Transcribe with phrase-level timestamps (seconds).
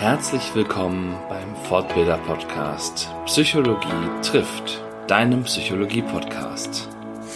[0.00, 6.88] Herzlich willkommen beim Fortbilder Podcast Psychologie trifft, deinem Psychologie Podcast.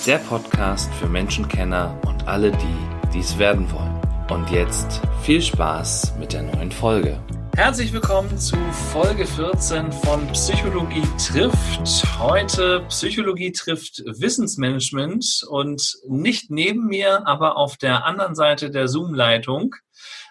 [0.07, 4.01] Der Podcast für Menschenkenner und alle, die dies werden wollen.
[4.31, 7.21] Und jetzt viel Spaß mit der neuen Folge.
[7.55, 8.57] Herzlich willkommen zu
[8.93, 12.19] Folge 14 von Psychologie trifft.
[12.19, 19.75] Heute Psychologie trifft Wissensmanagement und nicht neben mir, aber auf der anderen Seite der Zoom-Leitung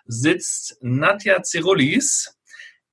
[0.05, 2.35] sitzt Nadja Zirulis,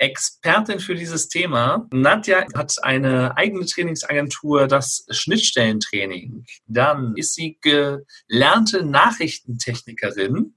[0.01, 1.87] Expertin für dieses Thema.
[1.93, 6.47] Nadja hat eine eigene Trainingsagentur, das Schnittstellentraining.
[6.67, 10.55] Dann ist sie gelernte Nachrichtentechnikerin,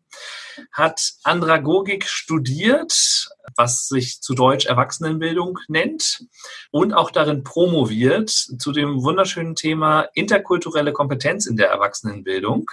[0.71, 3.27] hat Andragogik studiert,
[3.57, 6.25] was sich zu Deutsch Erwachsenenbildung nennt
[6.71, 12.69] und auch darin promoviert zu dem wunderschönen Thema interkulturelle Kompetenz in der Erwachsenenbildung.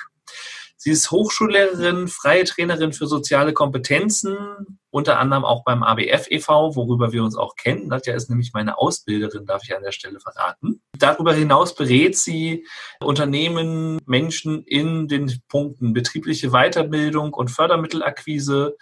[0.82, 7.12] Sie ist Hochschullehrerin, freie Trainerin für soziale Kompetenzen, unter anderem auch beim ABF e.V., worüber
[7.12, 7.88] wir uns auch kennen.
[7.88, 10.80] Nadja ist nämlich meine Ausbilderin, darf ich an der Stelle verraten.
[10.96, 12.66] Darüber hinaus berät sie
[12.98, 18.78] Unternehmen, Menschen in den Punkten betriebliche Weiterbildung und Fördermittelakquise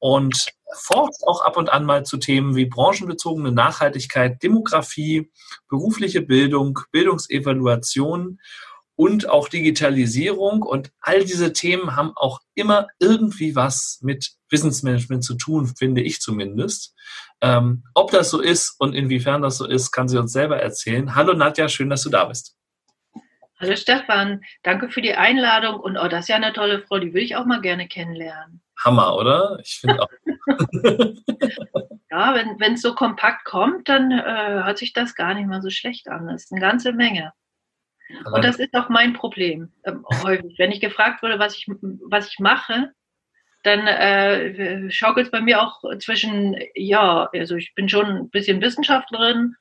[0.00, 5.30] und forscht auch ab und an mal zu Themen wie branchenbezogene Nachhaltigkeit, Demografie,
[5.68, 8.40] berufliche Bildung, Bildungsevaluation
[8.96, 10.62] und auch Digitalisierung.
[10.62, 16.20] Und all diese Themen haben auch immer irgendwie was mit Wissensmanagement zu tun, finde ich
[16.20, 16.94] zumindest.
[17.40, 21.14] Ähm, ob das so ist und inwiefern das so ist, kann sie uns selber erzählen.
[21.14, 22.56] Hallo Nadja, schön, dass du da bist.
[23.58, 27.14] Hallo Stefan, danke für die Einladung und oh, das ist ja eine tolle Frau, die
[27.14, 28.60] will ich auch mal gerne kennenlernen.
[28.84, 29.58] Hammer, oder?
[29.62, 30.08] Ich finde auch.
[32.10, 35.70] ja, wenn es so kompakt kommt, dann äh, hört sich das gar nicht mal so
[35.70, 36.26] schlecht an.
[36.26, 37.32] Das ist eine ganze Menge.
[38.32, 40.58] Und das ist auch mein Problem ähm, häufig.
[40.58, 41.66] Wenn ich gefragt wurde, was ich,
[42.08, 42.92] was ich mache,
[43.64, 48.60] dann äh, schaukelt es bei mir auch zwischen, ja, also ich bin schon ein bisschen
[48.60, 49.56] Wissenschaftlerin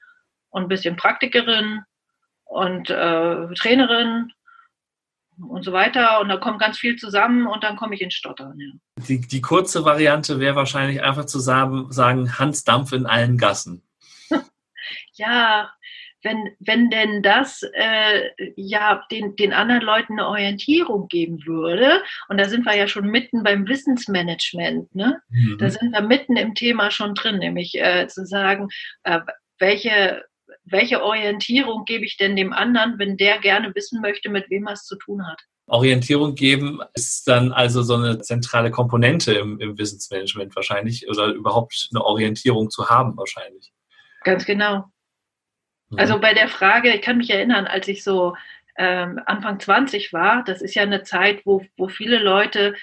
[0.50, 1.82] und ein bisschen Praktikerin
[2.44, 4.32] und äh, Trainerin
[5.38, 6.22] und so weiter.
[6.22, 8.60] Und da kommt ganz viel zusammen und dann komme ich ins Stottern.
[8.60, 9.04] Ja.
[9.08, 13.84] Die, die kurze Variante wäre wahrscheinlich einfach zu sagen Hans Dampf in allen Gassen.
[15.14, 15.72] ja,
[16.26, 22.38] wenn, wenn denn das äh, ja den, den anderen Leuten eine Orientierung geben würde, und
[22.38, 25.22] da sind wir ja schon mitten beim Wissensmanagement, ne?
[25.30, 25.58] Mhm.
[25.60, 28.68] da sind wir mitten im Thema schon drin, nämlich äh, zu sagen,
[29.04, 29.20] äh,
[29.60, 30.24] welche,
[30.64, 34.74] welche Orientierung gebe ich denn dem anderen, wenn der gerne wissen möchte, mit wem er
[34.74, 35.40] es zu tun hat.
[35.68, 41.90] Orientierung geben ist dann also so eine zentrale Komponente im, im Wissensmanagement wahrscheinlich oder überhaupt
[41.94, 43.72] eine Orientierung zu haben wahrscheinlich.
[44.24, 44.86] Ganz genau.
[45.98, 48.36] Also bei der Frage, ich kann mich erinnern, als ich so
[48.78, 52.76] ähm, Anfang 20 war, das ist ja eine Zeit, wo, wo viele Leute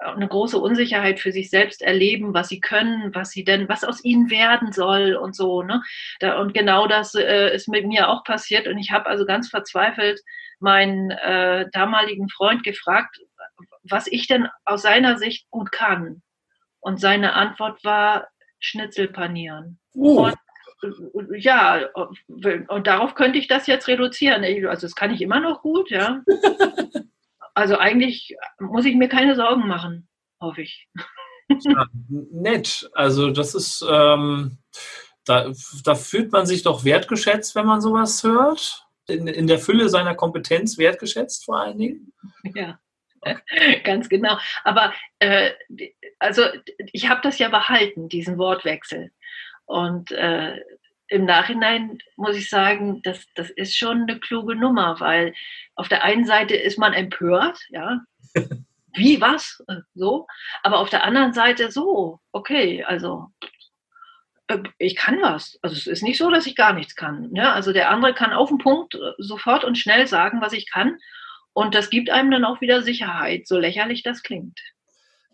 [0.00, 4.02] eine große Unsicherheit für sich selbst erleben, was sie können, was sie denn, was aus
[4.02, 5.62] ihnen werden soll und so.
[5.62, 5.82] Ne?
[6.20, 8.66] Da, und genau das äh, ist mit mir auch passiert.
[8.66, 10.20] Und ich habe also ganz verzweifelt
[10.58, 13.18] meinen äh, damaligen Freund gefragt,
[13.82, 16.22] was ich denn aus seiner Sicht gut kann.
[16.80, 19.78] Und seine Antwort war Schnitzel panieren.
[19.94, 20.26] Uh.
[20.26, 20.36] Und
[21.36, 21.86] ja,
[22.68, 24.44] und darauf könnte ich das jetzt reduzieren.
[24.66, 26.22] Also das kann ich immer noch gut, ja.
[27.52, 30.08] Also eigentlich muss ich mir keine Sorgen machen,
[30.40, 30.88] hoffe ich.
[31.48, 32.88] Ja, nett.
[32.94, 34.58] Also das ist, ähm,
[35.24, 35.52] da,
[35.84, 38.86] da fühlt man sich doch wertgeschätzt, wenn man sowas hört.
[39.08, 42.12] In, in der Fülle seiner Kompetenz wertgeschätzt vor allen Dingen.
[42.54, 42.78] Ja.
[43.20, 43.80] Okay.
[43.84, 44.38] Ganz genau.
[44.64, 45.50] Aber äh,
[46.18, 46.44] also
[46.92, 49.10] ich habe das ja behalten, diesen Wortwechsel.
[49.70, 50.58] Und äh,
[51.06, 55.32] im Nachhinein muss ich sagen, das, das ist schon eine kluge Nummer, weil
[55.76, 58.00] auf der einen Seite ist man empört, ja.
[58.94, 59.62] Wie, was?
[59.94, 60.26] So.
[60.64, 63.28] Aber auf der anderen Seite so, okay, also
[64.48, 65.56] äh, ich kann was.
[65.62, 67.30] Also es ist nicht so, dass ich gar nichts kann.
[67.30, 67.52] Ne?
[67.52, 70.98] Also der andere kann auf den Punkt äh, sofort und schnell sagen, was ich kann.
[71.52, 74.58] Und das gibt einem dann auch wieder Sicherheit, so lächerlich das klingt.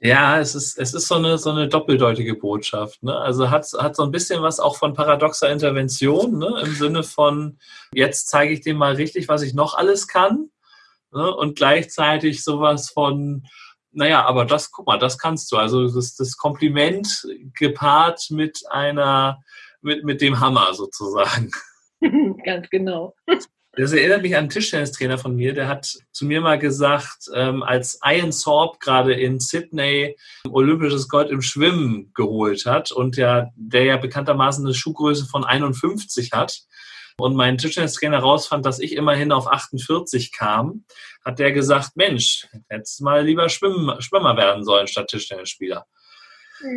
[0.06, 3.02] Ja, es ist, es ist so eine, so eine doppeldeutige Botschaft.
[3.02, 3.16] Ne?
[3.16, 6.62] Also hat, hat so ein bisschen was auch von paradoxer Intervention, ne?
[6.64, 7.58] im Sinne von,
[7.92, 10.50] jetzt zeige ich dem mal richtig, was ich noch alles kann.
[11.10, 11.34] Ne?
[11.34, 13.46] Und gleichzeitig sowas von,
[13.90, 15.56] naja, aber das, guck mal, das kannst du.
[15.56, 17.26] Also das, das Kompliment
[17.58, 19.42] gepaart mit einer,
[19.80, 21.50] mit, mit dem Hammer sozusagen.
[22.44, 23.14] Ganz genau.
[23.78, 27.62] Das erinnert mich an einen Tischtennistrainer von mir, der hat zu mir mal gesagt, ähm,
[27.62, 30.16] als Ian Sorb gerade in Sydney
[30.48, 36.32] olympisches Gold im Schwimmen geholt hat und ja, der ja bekanntermaßen eine Schuhgröße von 51
[36.32, 36.60] hat
[37.18, 40.86] und mein Tischtennistrainer rausfand, dass ich immerhin auf 48 kam,
[41.22, 45.84] hat der gesagt, Mensch, hättest mal lieber Schwimmen, Schwimmer werden sollen statt Tischtennisspieler.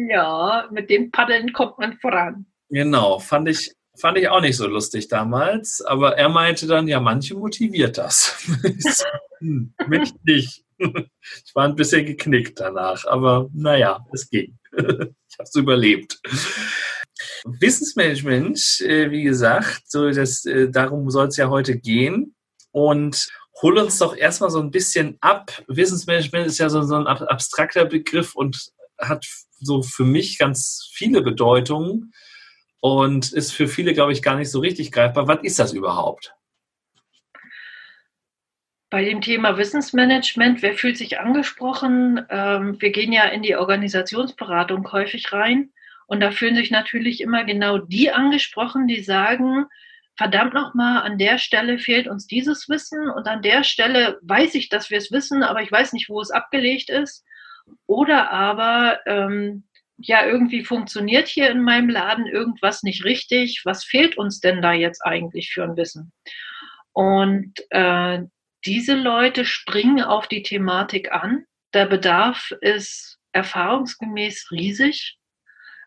[0.10, 2.46] Ja, mit dem Paddeln kommt man voran.
[2.70, 5.82] Genau, fand ich, fand ich auch nicht so lustig damals.
[5.82, 8.36] Aber er meinte dann, ja, manche motiviert das.
[9.40, 10.64] hm, mich nicht.
[11.46, 14.58] Ich war ein bisschen geknickt danach, aber naja, es ging.
[14.72, 16.20] Ich habe es überlebt.
[17.44, 22.34] Wissensmanagement, äh, wie gesagt, so das, äh, darum soll es ja heute gehen.
[22.72, 23.28] Und
[23.62, 25.52] hol uns doch erstmal so ein bisschen ab.
[25.68, 29.26] Wissensmanagement ist ja so, so ein abstrakter Begriff und hat
[29.60, 32.14] so für mich ganz viele Bedeutungen
[32.80, 35.28] und ist für viele, glaube ich, gar nicht so richtig greifbar.
[35.28, 36.34] Was ist das überhaupt?
[38.90, 42.26] Bei dem Thema Wissensmanagement, wer fühlt sich angesprochen?
[42.30, 45.72] Ähm, wir gehen ja in die Organisationsberatung häufig rein
[46.08, 49.66] und da fühlen sich natürlich immer genau die angesprochen, die sagen,
[50.18, 54.70] verdammt nochmal, an der Stelle fehlt uns dieses Wissen und an der Stelle weiß ich,
[54.70, 57.24] dass wir es wissen, aber ich weiß nicht, wo es abgelegt ist.
[57.86, 59.66] Oder aber, ähm,
[60.02, 63.62] ja, irgendwie funktioniert hier in meinem Laden irgendwas nicht richtig.
[63.66, 66.12] Was fehlt uns denn da jetzt eigentlich für ein Wissen?
[66.94, 68.20] Und äh,
[68.66, 71.46] diese Leute springen auf die Thematik an.
[71.74, 75.18] Der Bedarf ist erfahrungsgemäß riesig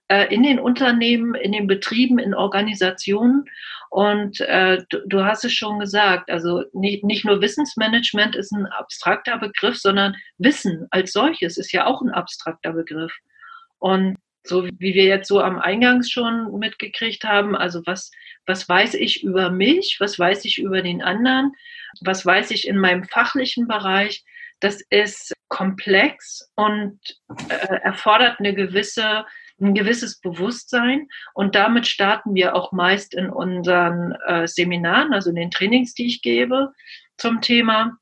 [0.09, 3.45] äh, in den Unternehmen, in den Betrieben, in Organisationen.
[3.91, 8.67] Und äh, du, du, hast es schon gesagt, also nicht, nicht nur Wissensmanagement ist ein
[8.67, 13.13] abstrakter Begriff, sondern Wissen als solches ist ja auch ein abstrakter Begriff.
[13.83, 18.13] Und so wie wir jetzt so am Eingangs schon mitgekriegt haben, also was,
[18.47, 21.53] was weiß ich über mich, was weiß ich über den anderen,
[22.01, 24.25] was weiß ich in meinem fachlichen Bereich,
[24.61, 27.01] das ist komplex und
[27.49, 29.25] äh, erfordert eine gewisse
[29.61, 31.09] ein gewisses Bewusstsein.
[31.35, 36.07] Und damit starten wir auch meist in unseren äh, Seminaren, also in den Trainings, die
[36.07, 36.73] ich gebe
[37.17, 37.97] zum Thema,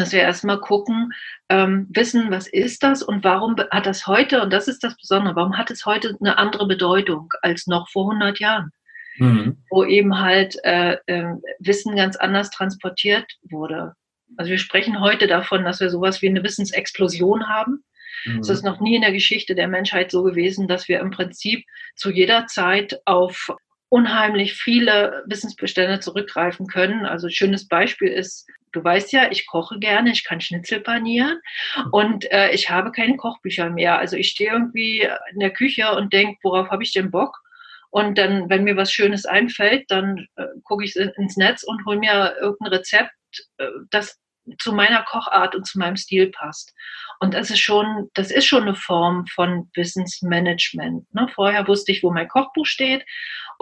[0.00, 1.12] dass wir erstmal gucken,
[1.48, 5.36] ähm, wissen, was ist das und warum hat das heute, und das ist das Besondere,
[5.36, 8.70] warum hat es heute eine andere Bedeutung als noch vor 100 Jahren?
[9.18, 9.58] Mhm.
[9.70, 13.94] Wo eben halt äh, äh, Wissen ganz anders transportiert wurde.
[14.36, 17.84] Also wir sprechen heute davon, dass wir sowas wie eine Wissensexplosion haben.
[18.24, 18.40] Mhm.
[18.40, 21.64] Es ist noch nie in der Geschichte der Menschheit so gewesen, dass wir im Prinzip
[21.96, 23.50] zu jeder Zeit auf
[23.92, 27.04] unheimlich viele Wissensbestände zurückgreifen können.
[27.04, 31.38] Also ein schönes Beispiel ist, du weißt ja, ich koche gerne, ich kann Schnitzel panieren
[31.90, 33.98] und äh, ich habe keine Kochbücher mehr.
[33.98, 37.36] Also ich stehe irgendwie in der Küche und denke, worauf habe ich denn Bock?
[37.90, 41.98] Und dann, wenn mir was Schönes einfällt, dann äh, gucke ich ins Netz und hole
[41.98, 43.12] mir irgendein Rezept,
[43.58, 44.18] äh, das
[44.58, 46.74] zu meiner Kochart und zu meinem Stil passt.
[47.20, 51.12] Und das ist schon, das ist schon eine Form von Wissensmanagement.
[51.14, 51.28] Ne?
[51.34, 53.04] Vorher wusste ich, wo mein Kochbuch steht.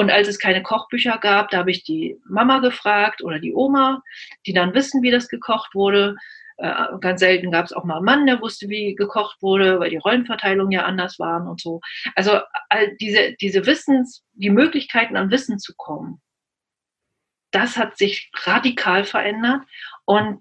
[0.00, 4.02] Und als es keine Kochbücher gab, da habe ich die Mama gefragt oder die Oma,
[4.46, 6.16] die dann wissen, wie das gekocht wurde.
[6.56, 9.90] Äh, ganz selten gab es auch mal einen Mann, der wusste, wie gekocht wurde, weil
[9.90, 11.82] die Rollenverteilungen ja anders waren und so.
[12.14, 16.22] Also all diese, diese Wissens, die Möglichkeiten an Wissen zu kommen,
[17.50, 19.64] das hat sich radikal verändert.
[20.06, 20.40] Und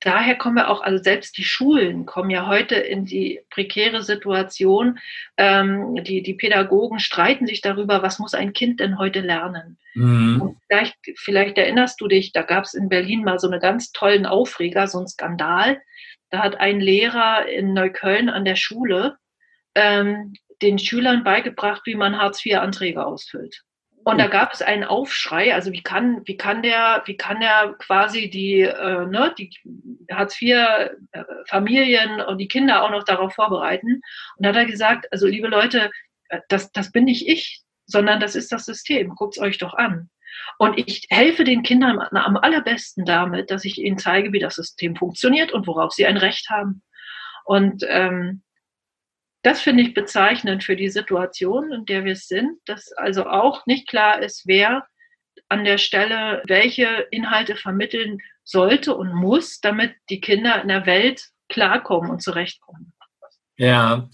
[0.00, 4.98] daher kommen wir auch, also selbst die Schulen kommen ja heute in die prekäre Situation.
[5.36, 9.78] Ähm, die, die Pädagogen streiten sich darüber, was muss ein Kind denn heute lernen.
[9.94, 10.56] Mhm.
[10.68, 14.26] Vielleicht, vielleicht erinnerst du dich, da gab es in Berlin mal so einen ganz tollen
[14.26, 15.80] Aufreger, so einen Skandal.
[16.30, 19.16] Da hat ein Lehrer in Neukölln an der Schule
[19.74, 23.62] ähm, den Schülern beigebracht, wie man Hartz-IV-Anträge ausfüllt.
[24.08, 27.74] Und da gab es einen Aufschrei, also wie kann, wie kann der, wie kann der
[27.78, 29.50] quasi die, äh, ne, die
[30.10, 34.00] Hartz-IV-Familien und die Kinder auch noch darauf vorbereiten?
[34.36, 35.90] Und da hat er gesagt, also liebe Leute,
[36.30, 39.10] äh, das, das bin nicht ich, sondern das ist das System.
[39.10, 40.08] Guckt es euch doch an.
[40.56, 44.96] Und ich helfe den Kindern am allerbesten damit, dass ich ihnen zeige, wie das System
[44.96, 46.82] funktioniert und worauf sie ein Recht haben.
[47.44, 48.42] Und ähm,
[49.48, 53.88] das finde ich bezeichnend für die Situation, in der wir sind, dass also auch nicht
[53.88, 54.86] klar ist, wer
[55.48, 61.30] an der Stelle welche Inhalte vermitteln sollte und muss, damit die Kinder in der Welt
[61.48, 62.92] klarkommen und zurechtkommen.
[63.56, 64.10] Ja,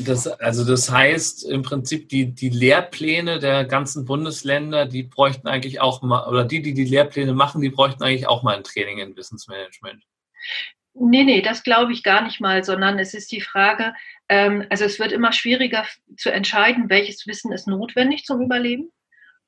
[0.00, 5.80] das, also das heißt im Prinzip, die, die Lehrpläne der ganzen Bundesländer, die bräuchten eigentlich
[5.80, 8.98] auch mal, oder die, die die Lehrpläne machen, die bräuchten eigentlich auch mal ein Training
[8.98, 10.02] in Wissensmanagement.
[10.96, 13.94] Nee, nee, das glaube ich gar nicht mal, sondern es ist die Frage,
[14.28, 15.84] also es wird immer schwieriger
[16.16, 18.90] zu entscheiden, welches Wissen ist notwendig zum Überleben.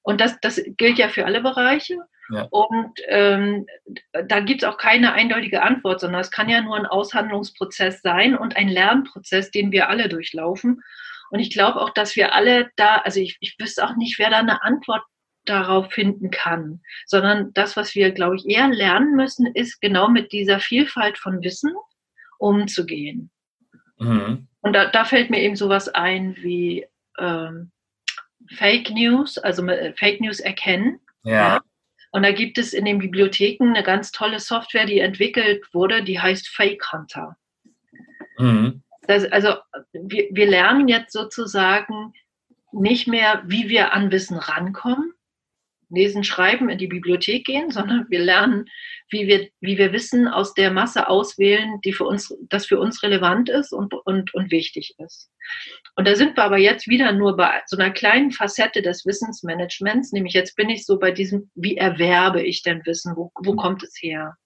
[0.02, 1.99] Und das, das gilt ja für alle Bereiche.
[2.30, 2.42] Ja.
[2.50, 3.66] Und ähm,
[4.12, 8.37] da gibt es auch keine eindeutige Antwort, sondern es kann ja nur ein Aushandlungsprozess sein
[8.37, 10.83] und ein Lernprozess, den wir alle durchlaufen.
[11.30, 14.30] Und ich glaube auch, dass wir alle da, also ich, ich wüsste auch nicht, wer
[14.30, 15.02] da eine Antwort
[15.45, 20.33] darauf finden kann, sondern das, was wir, glaube ich, eher lernen müssen, ist genau mit
[20.33, 21.73] dieser Vielfalt von Wissen
[22.38, 23.30] umzugehen.
[23.99, 24.49] Mhm.
[24.61, 26.87] Und da, da, fällt mir eben sowas ein wie
[27.19, 27.71] ähm,
[28.55, 31.00] Fake News, also Fake News erkennen.
[31.23, 31.33] Ja.
[31.33, 31.61] ja.
[32.12, 36.21] Und da gibt es in den Bibliotheken eine ganz tolle Software, die entwickelt wurde, die
[36.21, 37.37] heißt Fake Hunter.
[38.38, 38.83] Mhm.
[39.03, 39.55] Das, also
[39.93, 42.12] wir, wir lernen jetzt sozusagen
[42.73, 45.12] nicht mehr, wie wir an Wissen rankommen,
[45.88, 48.66] lesen, schreiben, in die Bibliothek gehen, sondern wir lernen,
[49.11, 53.02] wie wir, wie wir Wissen aus der Masse auswählen, die für uns, das für uns
[53.02, 55.31] relevant ist und, und, und wichtig ist.
[55.95, 60.12] Und da sind wir aber jetzt wieder nur bei so einer kleinen Facette des Wissensmanagements,
[60.12, 63.57] nämlich jetzt bin ich so bei diesem, wie erwerbe ich denn Wissen, wo, wo mhm.
[63.57, 64.37] kommt es her?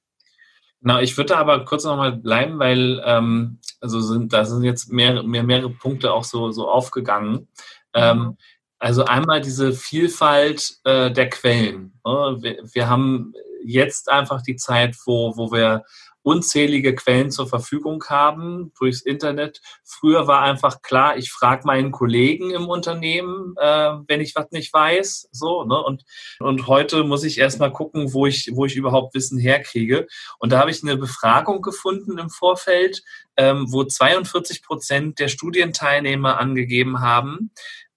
[0.83, 5.23] Na, ich würde aber kurz nochmal bleiben, weil ähm, also sind, da sind jetzt mehr,
[5.23, 7.49] mehr, mehrere Punkte auch so, so aufgegangen.
[7.93, 8.37] Ähm, mhm.
[8.81, 11.93] Also einmal diese Vielfalt äh, der Quellen.
[12.03, 15.85] Wir, wir, haben jetzt einfach die Zeit, wo, wo wir
[16.23, 19.61] unzählige Quellen zur Verfügung haben durchs Internet.
[19.85, 24.73] Früher war einfach klar, ich frage meinen Kollegen im Unternehmen, äh, wenn ich was nicht
[24.73, 25.29] weiß.
[25.33, 25.83] So, ne?
[25.83, 26.05] Und,
[26.39, 30.07] und heute muss ich erstmal gucken, wo ich, wo ich überhaupt Wissen herkriege.
[30.39, 33.03] Und da habe ich eine Befragung gefunden im Vorfeld,
[33.37, 37.51] ähm, wo 42 Prozent der Studienteilnehmer angegeben haben,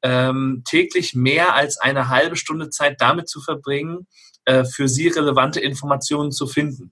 [0.04, 4.08] ähm, täglich mehr als eine halbe Stunde Zeit damit zu verbringen,
[4.46, 6.92] äh, für sie relevante Informationen zu finden.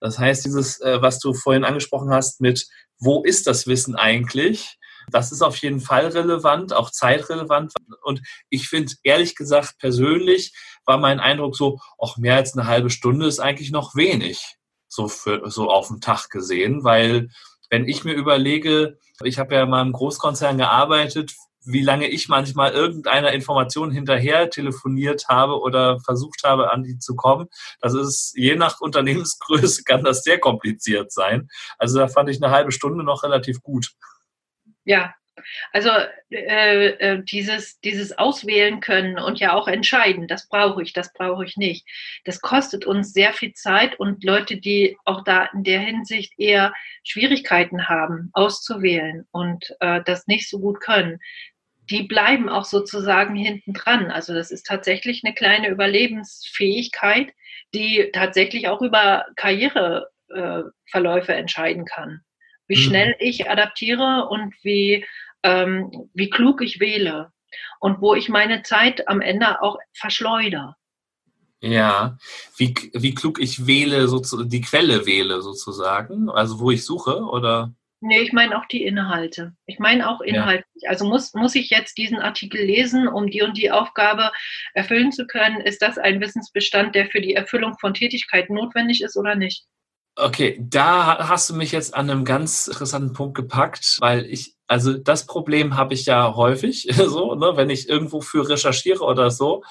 [0.00, 2.66] Das heißt, dieses, äh, was du vorhin angesprochen hast mit,
[2.98, 4.76] wo ist das Wissen eigentlich?
[5.10, 7.72] Das ist auf jeden Fall relevant, auch zeitrelevant.
[8.02, 10.52] Und ich finde, ehrlich gesagt, persönlich
[10.84, 14.56] war mein Eindruck so, auch mehr als eine halbe Stunde ist eigentlich noch wenig,
[14.88, 17.28] so, für, so auf den Tag gesehen, weil
[17.70, 22.72] wenn ich mir überlege, ich habe ja mal im Großkonzern gearbeitet, wie lange ich manchmal
[22.72, 27.48] irgendeiner Information hinterher telefoniert habe oder versucht habe, an die zu kommen.
[27.80, 31.48] Das ist je nach Unternehmensgröße kann das sehr kompliziert sein.
[31.78, 33.92] Also da fand ich eine halbe Stunde noch relativ gut.
[34.84, 35.14] Ja,
[35.72, 35.90] also
[36.30, 41.44] äh, äh, dieses, dieses Auswählen können und ja auch entscheiden, das brauche ich, das brauche
[41.44, 41.86] ich nicht.
[42.24, 46.72] Das kostet uns sehr viel Zeit und Leute, die auch da in der Hinsicht eher
[47.02, 51.20] Schwierigkeiten haben, auszuwählen und äh, das nicht so gut können,
[51.90, 54.10] die bleiben auch sozusagen hinten dran.
[54.10, 57.32] Also das ist tatsächlich eine kleine Überlebensfähigkeit,
[57.74, 62.20] die tatsächlich auch über Karriereverläufe äh, entscheiden kann.
[62.66, 62.80] Wie mhm.
[62.80, 65.04] schnell ich adaptiere und wie,
[65.42, 67.32] ähm, wie klug ich wähle
[67.80, 70.76] und wo ich meine Zeit am Ende auch verschleudere.
[71.60, 72.18] Ja,
[72.56, 74.06] wie, wie klug ich wähle,
[74.46, 77.72] die Quelle wähle sozusagen, also wo ich suche, oder?
[78.06, 79.54] Nee, ich meine auch die Inhalte.
[79.64, 80.66] Ich meine auch inhaltlich.
[80.82, 80.90] Ja.
[80.90, 84.30] Also muss, muss ich jetzt diesen Artikel lesen, um die und die Aufgabe
[84.74, 85.62] erfüllen zu können?
[85.62, 89.64] Ist das ein Wissensbestand, der für die Erfüllung von Tätigkeiten notwendig ist oder nicht?
[90.16, 94.98] Okay, da hast du mich jetzt an einem ganz interessanten Punkt gepackt, weil ich, also
[94.98, 99.64] das Problem habe ich ja häufig, so, ne, wenn ich irgendwo für recherchiere oder so.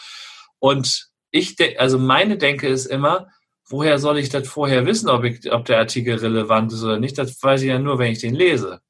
[0.57, 3.27] Und ich, also meine Denke ist immer,
[3.70, 7.17] woher soll ich das vorher wissen, ob, ich, ob der Artikel relevant ist oder nicht?
[7.17, 8.82] Das weiß ich ja nur, wenn ich den lese.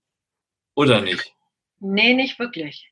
[0.76, 1.34] Oder nicht?
[1.80, 2.92] Nee, nicht wirklich.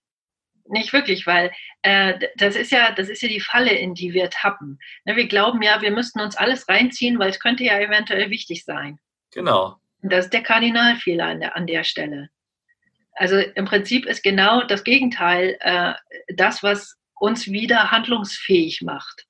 [0.67, 4.29] Nicht wirklich, weil äh, das ist ja, das ist ja die Falle, in die wir
[4.29, 4.79] tappen.
[5.05, 8.63] Ne, wir glauben ja, wir müssten uns alles reinziehen, weil es könnte ja eventuell wichtig
[8.63, 8.99] sein.
[9.33, 9.77] Genau.
[10.01, 12.29] Und das ist der Kardinalfehler an der, an der Stelle.
[13.15, 15.93] Also im Prinzip ist genau das Gegenteil äh,
[16.35, 19.27] das, was uns wieder handlungsfähig macht.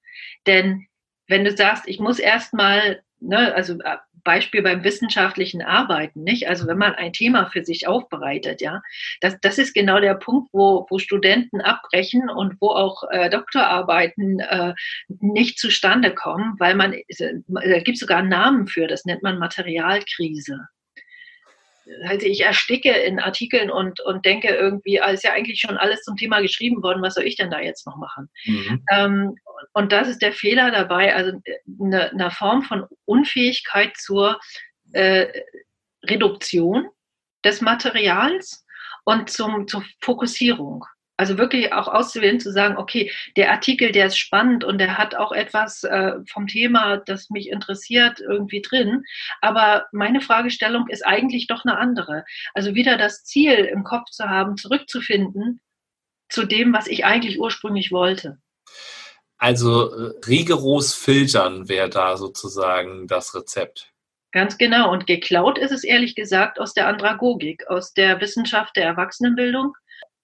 [0.48, 0.88] Denn
[1.31, 6.47] wenn du sagst, ich muss erstmal, ne, also äh, Beispiel beim wissenschaftlichen Arbeiten, nicht?
[6.47, 8.81] Also wenn man ein Thema für sich aufbereitet, ja,
[9.19, 14.39] das, das ist genau der Punkt, wo, wo Studenten abbrechen und wo auch äh, Doktorarbeiten
[14.41, 14.73] äh,
[15.07, 17.03] nicht zustande kommen, weil man, äh,
[17.47, 20.67] da gibt es sogar einen Namen für, das nennt man Materialkrise
[22.05, 26.01] also ich ersticke in Artikeln und, und denke irgendwie, ah, ist ja eigentlich schon alles
[26.03, 28.29] zum Thema geschrieben worden, was soll ich denn da jetzt noch machen?
[28.45, 28.86] Mhm.
[28.91, 29.36] Ähm,
[29.74, 31.39] und das ist der Fehler dabei, also
[31.79, 34.39] eine, eine Form von Unfähigkeit zur
[34.93, 35.27] äh,
[36.03, 36.88] Reduktion
[37.43, 38.65] des Materials
[39.03, 40.86] und zum, zur Fokussierung.
[41.21, 45.13] Also wirklich auch auszuwählen, zu sagen, okay, der Artikel, der ist spannend und der hat
[45.13, 49.03] auch etwas äh, vom Thema, das mich interessiert, irgendwie drin.
[49.39, 52.25] Aber meine Fragestellung ist eigentlich doch eine andere.
[52.55, 55.61] Also wieder das Ziel im Kopf zu haben, zurückzufinden
[56.27, 58.39] zu dem, was ich eigentlich ursprünglich wollte.
[59.37, 63.93] Also äh, rigoros filtern wäre da sozusagen das Rezept.
[64.31, 64.91] Ganz genau.
[64.91, 69.75] Und geklaut ist es ehrlich gesagt aus der Andragogik, aus der Wissenschaft der Erwachsenenbildung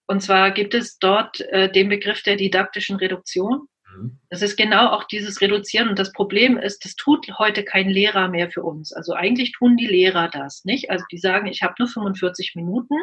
[0.07, 3.67] und zwar gibt es dort äh, den Begriff der didaktischen Reduktion.
[3.95, 4.19] Mhm.
[4.29, 5.89] Das ist genau auch dieses Reduzieren.
[5.89, 8.93] Und das Problem ist, das tut heute kein Lehrer mehr für uns.
[8.93, 10.89] Also eigentlich tun die Lehrer das, nicht?
[10.89, 12.95] Also die sagen, ich habe nur 45 Minuten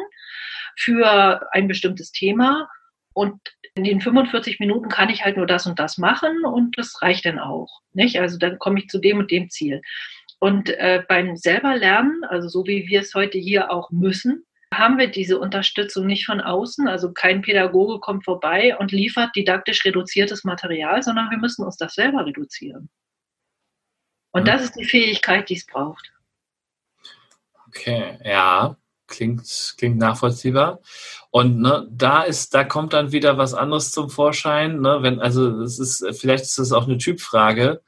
[0.77, 2.67] für ein bestimmtes Thema
[3.13, 3.39] und
[3.75, 7.25] in den 45 Minuten kann ich halt nur das und das machen und das reicht
[7.25, 8.19] dann auch, nicht?
[8.19, 9.81] Also dann komme ich zu dem und dem Ziel.
[10.39, 14.45] Und äh, beim selber Lernen, also so wie wir es heute hier auch müssen,
[14.77, 16.87] haben wir diese Unterstützung nicht von außen.
[16.87, 21.95] Also kein Pädagoge kommt vorbei und liefert didaktisch reduziertes Material, sondern wir müssen uns das
[21.95, 22.89] selber reduzieren.
[24.31, 24.45] Und mhm.
[24.45, 26.11] das ist die Fähigkeit, die es braucht.
[27.67, 28.77] Okay, ja,
[29.07, 30.79] klingt, klingt nachvollziehbar.
[31.31, 34.81] Und ne, da ist, da kommt dann wieder was anderes zum Vorschein.
[34.81, 34.99] Ne?
[35.01, 37.81] Wenn, also es ist, vielleicht ist das auch eine Typfrage.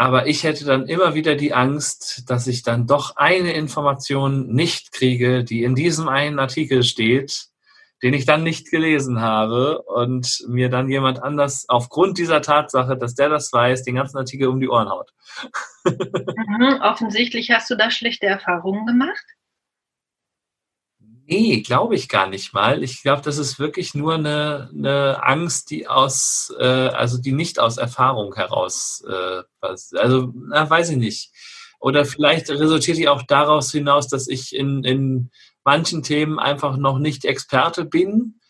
[0.00, 4.92] Aber ich hätte dann immer wieder die Angst, dass ich dann doch eine Information nicht
[4.92, 7.48] kriege, die in diesem einen Artikel steht,
[8.00, 13.16] den ich dann nicht gelesen habe und mir dann jemand anders aufgrund dieser Tatsache, dass
[13.16, 15.12] der das weiß, den ganzen Artikel um die Ohren haut.
[15.88, 19.24] Mhm, offensichtlich hast du da schlechte Erfahrungen gemacht.
[21.30, 22.82] Nee, glaube ich gar nicht mal.
[22.82, 27.58] Ich glaube, das ist wirklich nur eine, eine Angst, die aus, äh, also die nicht
[27.58, 31.30] aus Erfahrung heraus, äh, also na, weiß ich nicht.
[31.80, 35.30] Oder vielleicht resultiert die auch daraus hinaus, dass ich in, in
[35.64, 38.40] manchen Themen einfach noch nicht Experte bin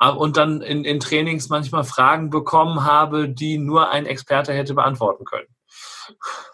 [0.00, 5.24] und dann in, in Trainings manchmal Fragen bekommen habe, die nur ein Experte hätte beantworten
[5.24, 5.46] können.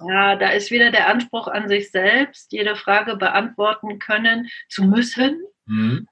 [0.07, 5.43] Ja, da ist wieder der Anspruch an sich selbst, jede Frage beantworten können zu müssen.
[5.73, 6.07] Mhm.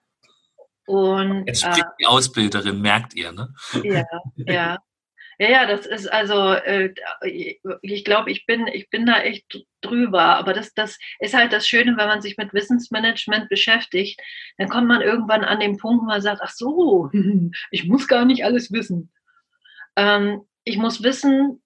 [0.87, 3.55] Und, Jetzt spricht äh, die Ausbilderin, merkt ihr, ne?
[3.85, 4.05] Ja,
[4.37, 4.79] ja.
[5.39, 6.93] Ja, ja, das ist also, äh,
[7.81, 10.21] ich glaube, ich bin, ich bin da echt drüber.
[10.21, 14.21] Aber das, das ist halt das Schöne, wenn man sich mit Wissensmanagement beschäftigt,
[14.59, 17.09] dann kommt man irgendwann an den Punkt, wo man sagt, ach so,
[17.71, 19.11] ich muss gar nicht alles wissen.
[19.97, 21.63] Ähm, ich muss wissen,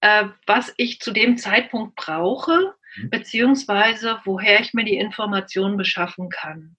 [0.00, 3.10] äh, was ich zu dem Zeitpunkt brauche, mhm.
[3.10, 6.78] beziehungsweise woher ich mir die Informationen beschaffen kann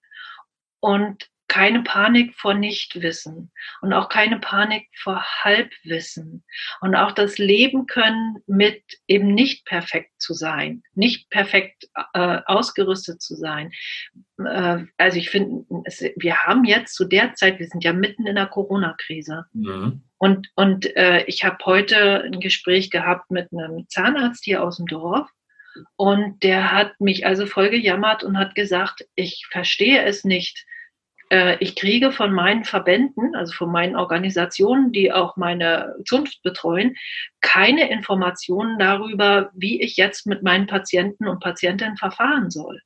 [0.82, 6.44] und keine Panik vor Nichtwissen und auch keine Panik vor Halbwissen
[6.80, 13.20] und auch das Leben können mit eben nicht perfekt zu sein, nicht perfekt äh, ausgerüstet
[13.20, 13.70] zu sein.
[14.42, 15.66] Äh, also ich finde,
[16.16, 19.44] wir haben jetzt zu der Zeit, wir sind ja mitten in der Corona-Krise.
[19.52, 20.04] Mhm.
[20.16, 24.86] Und, und äh, ich habe heute ein Gespräch gehabt mit einem Zahnarzt hier aus dem
[24.86, 25.28] Dorf.
[25.96, 30.66] Und der hat mich also voll gejammert und hat gesagt, ich verstehe es nicht,
[31.60, 36.94] ich kriege von meinen Verbänden, also von meinen Organisationen, die auch meine Zunft betreuen,
[37.40, 42.80] keine Informationen darüber, wie ich jetzt mit meinen Patienten und Patientinnen verfahren soll.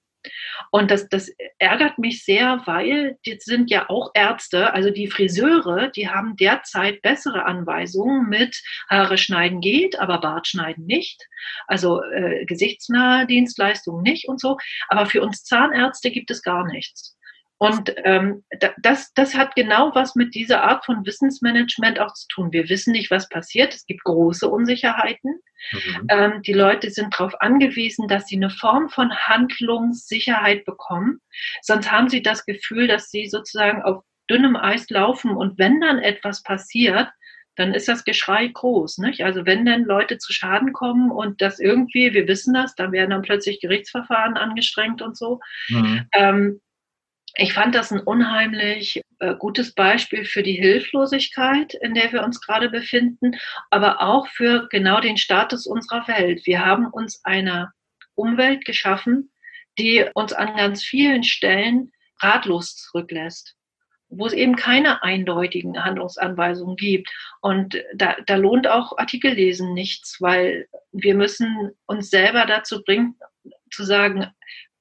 [0.71, 5.89] Und das, das ärgert mich sehr, weil die sind ja auch Ärzte, also die Friseure,
[5.89, 11.27] die haben derzeit bessere Anweisungen mit Haare schneiden geht, aber Bart schneiden nicht.
[11.67, 14.57] Also äh, gesichtsnahe Dienstleistungen nicht und so.
[14.89, 17.16] Aber für uns Zahnärzte gibt es gar nichts.
[17.59, 18.45] Und ähm,
[18.83, 22.53] das, das hat genau was mit dieser Art von Wissensmanagement auch zu tun.
[22.53, 23.75] Wir wissen nicht, was passiert.
[23.75, 25.41] Es gibt große Unsicherheiten.
[25.73, 26.07] Mhm.
[26.11, 31.21] Ähm, die Leute sind darauf angewiesen, dass sie eine Form von Handlungssicherheit bekommen.
[31.63, 35.31] Sonst haben sie das Gefühl, dass sie sozusagen auf dünnem Eis laufen.
[35.31, 37.09] Und wenn dann etwas passiert,
[37.57, 38.99] dann ist das Geschrei groß.
[38.99, 39.23] Nicht?
[39.25, 43.11] Also wenn dann Leute zu Schaden kommen und das irgendwie, wir wissen das, dann werden
[43.11, 45.41] dann plötzlich Gerichtsverfahren angestrengt und so.
[45.69, 46.07] Mhm.
[46.13, 46.61] Ähm,
[47.37, 52.41] ich fand das ein unheimlich äh, gutes Beispiel für die Hilflosigkeit, in der wir uns
[52.41, 53.37] gerade befinden,
[53.71, 56.47] aber auch für genau den Status unserer Welt.
[56.47, 57.73] Wir haben uns eine
[58.15, 59.31] Umwelt geschaffen,
[59.79, 63.57] die uns an ganz vielen Stellen ratlos zurücklässt
[64.09, 67.11] wo es eben keine eindeutigen Handlungsanweisungen gibt.
[67.41, 73.17] Und da, da lohnt auch Artikellesen nichts, weil wir müssen uns selber dazu bringen,
[73.71, 74.29] zu sagen,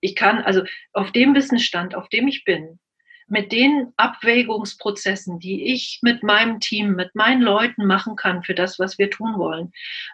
[0.06, 0.64] ich kann also
[0.94, 2.80] auf dem Wissensstand, auf dem ich bin,
[3.28, 8.78] mit den Abwägungsprozessen, die ich mit meinem Team, mit meinen Leuten machen kann für das,
[8.78, 9.74] was wir tun wollen,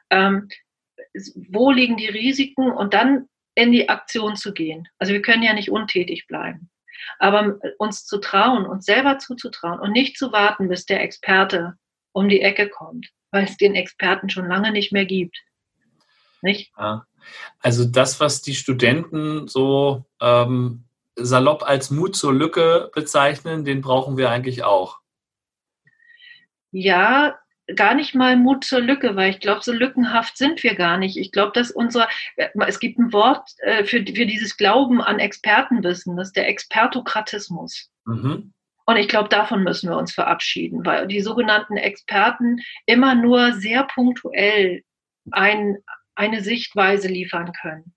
[0.10, 0.48] ähm,
[1.50, 4.88] wo liegen die Risiken und dann in die Aktion zu gehen.
[4.98, 6.70] Also wir können ja nicht untätig bleiben.
[7.20, 11.76] Aber uns zu trauen, uns selber zuzutrauen und nicht zu warten, bis der Experte
[12.14, 15.38] um die Ecke kommt, weil es den Experten schon lange nicht mehr gibt.
[16.42, 16.72] Nicht?
[16.78, 17.06] Ja.
[17.60, 20.84] Also das, was die Studenten so ähm,
[21.16, 25.00] salopp als Mut zur Lücke bezeichnen, den brauchen wir eigentlich auch.
[26.72, 27.38] Ja,
[27.76, 31.18] gar nicht mal Mut zur Lücke, weil ich glaube, so lückenhaft sind wir gar nicht.
[31.18, 35.20] Ich glaube, dass unser, äh, es gibt ein Wort äh, für, für dieses Glauben an
[35.20, 37.92] Expertenwissen, das ist der Expertokratismus.
[38.06, 38.54] Mhm.
[38.86, 43.84] Und ich glaube, davon müssen wir uns verabschieden, weil die sogenannten Experten immer nur sehr
[43.84, 44.84] punktuell
[45.32, 45.78] ein,
[46.16, 47.94] eine Sichtweise liefern können.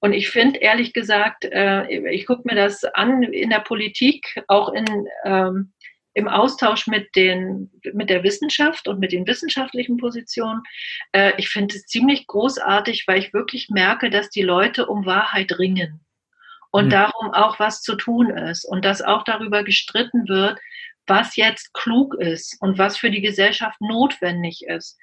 [0.00, 4.72] Und ich finde, ehrlich gesagt, äh, ich gucke mir das an in der Politik, auch
[4.72, 4.86] in,
[5.24, 5.72] ähm,
[6.14, 10.62] im Austausch mit, den, mit der Wissenschaft und mit den wissenschaftlichen Positionen.
[11.12, 15.58] Äh, ich finde es ziemlich großartig, weil ich wirklich merke, dass die Leute um Wahrheit
[15.58, 16.00] ringen
[16.70, 16.90] und mhm.
[16.90, 20.58] darum auch was zu tun ist und dass auch darüber gestritten wird,
[21.06, 24.98] was jetzt klug ist und was für die Gesellschaft notwendig ist.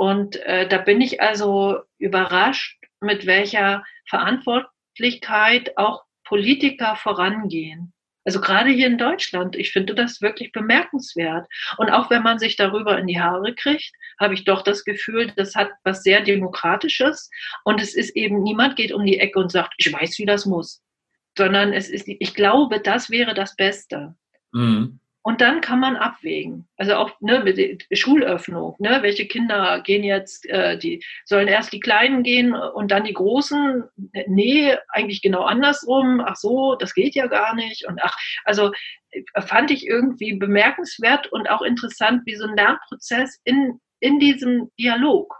[0.00, 7.92] Und äh, da bin ich also überrascht, mit welcher Verantwortlichkeit auch Politiker vorangehen.
[8.24, 11.46] Also gerade hier in Deutschland, ich finde das wirklich bemerkenswert.
[11.76, 15.34] Und auch wenn man sich darüber in die Haare kriegt, habe ich doch das Gefühl,
[15.36, 17.28] das hat was sehr Demokratisches.
[17.64, 20.46] Und es ist eben, niemand geht um die Ecke und sagt, ich weiß, wie das
[20.46, 20.82] muss.
[21.36, 24.14] Sondern es ist, ich glaube, das wäre das Beste.
[24.52, 25.00] Mhm.
[25.30, 26.66] Und dann kann man abwägen.
[26.76, 28.74] Also auch ne, mit Schulöffnung.
[28.80, 33.12] Ne, welche Kinder gehen jetzt, äh, die sollen erst die Kleinen gehen und dann die
[33.12, 33.84] Großen?
[34.26, 36.20] Nee, eigentlich genau andersrum.
[36.20, 37.86] Ach so, das geht ja gar nicht.
[37.86, 38.72] Und ach, also
[39.12, 44.72] äh, fand ich irgendwie bemerkenswert und auch interessant, wie so ein Lernprozess in, in diesem
[44.80, 45.32] Dialog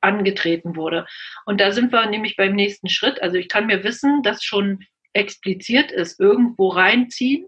[0.00, 1.06] angetreten wurde.
[1.46, 3.22] Und da sind wir nämlich beim nächsten Schritt.
[3.22, 4.80] Also ich kann mir Wissen, das schon
[5.12, 7.46] expliziert ist, irgendwo reinziehen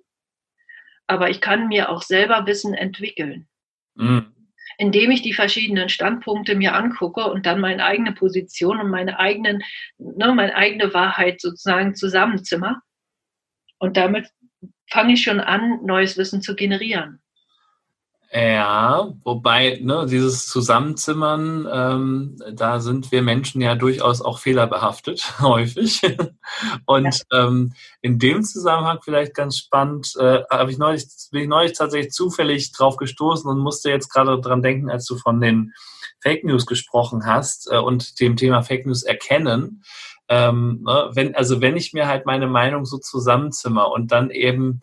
[1.07, 3.49] aber ich kann mir auch selber Wissen entwickeln.
[3.95, 4.35] Mhm.
[4.79, 9.63] Indem ich die verschiedenen Standpunkte mir angucke und dann meine eigene Position und meine, eigenen,
[9.99, 12.83] ne, meine eigene Wahrheit sozusagen zusammenzimmer.
[13.79, 14.29] Und damit
[14.91, 17.22] fange ich schon an, neues Wissen zu generieren.
[18.35, 26.01] Ja, wobei ne, dieses Zusammenzimmern, ähm, da sind wir Menschen ja durchaus auch fehlerbehaftet, häufig.
[26.87, 27.45] Und ja.
[27.45, 32.13] ähm, in dem Zusammenhang vielleicht ganz spannend, äh, habe ich neulich, bin ich neulich tatsächlich
[32.13, 35.75] zufällig drauf gestoßen und musste jetzt gerade dran denken, als du von den
[36.21, 39.85] Fake News gesprochen hast äh, und dem Thema Fake News erkennen.
[40.31, 44.81] Ähm, ne, wenn, also wenn ich mir halt meine Meinung so zusammenzimmer und dann eben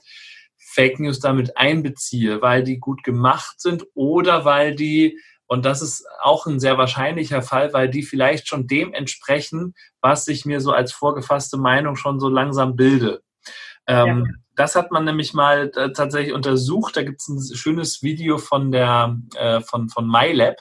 [0.79, 6.05] Fake News damit einbeziehe, weil die gut gemacht sind oder weil die, und das ist
[6.21, 10.71] auch ein sehr wahrscheinlicher Fall, weil die vielleicht schon dem entsprechen, was ich mir so
[10.71, 13.21] als vorgefasste Meinung schon so langsam bilde.
[13.87, 14.33] Ähm, ja.
[14.55, 16.95] Das hat man nämlich mal äh, tatsächlich untersucht.
[16.95, 20.55] Da gibt es ein schönes Video von der äh, von, von MyLab,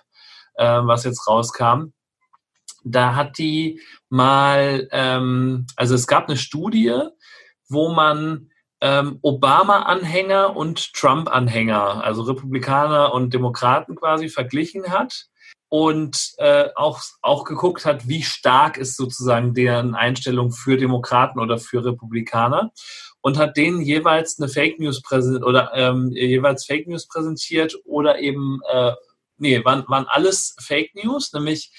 [0.55, 1.93] äh, was jetzt rauskam.
[2.83, 7.03] Da hat die mal, ähm, also es gab eine Studie,
[7.69, 15.27] wo man ähm, Obama-Anhänger und Trump-Anhänger, also Republikaner und Demokraten quasi verglichen hat
[15.69, 21.59] und äh, auch, auch geguckt hat, wie stark ist sozusagen deren Einstellung für Demokraten oder
[21.59, 22.73] für Republikaner
[23.21, 28.19] und hat denen jeweils eine Fake News präsentiert oder ähm, jeweils Fake News präsentiert oder
[28.19, 28.93] eben äh,
[29.39, 31.71] nee, waren, waren alles Fake News, nämlich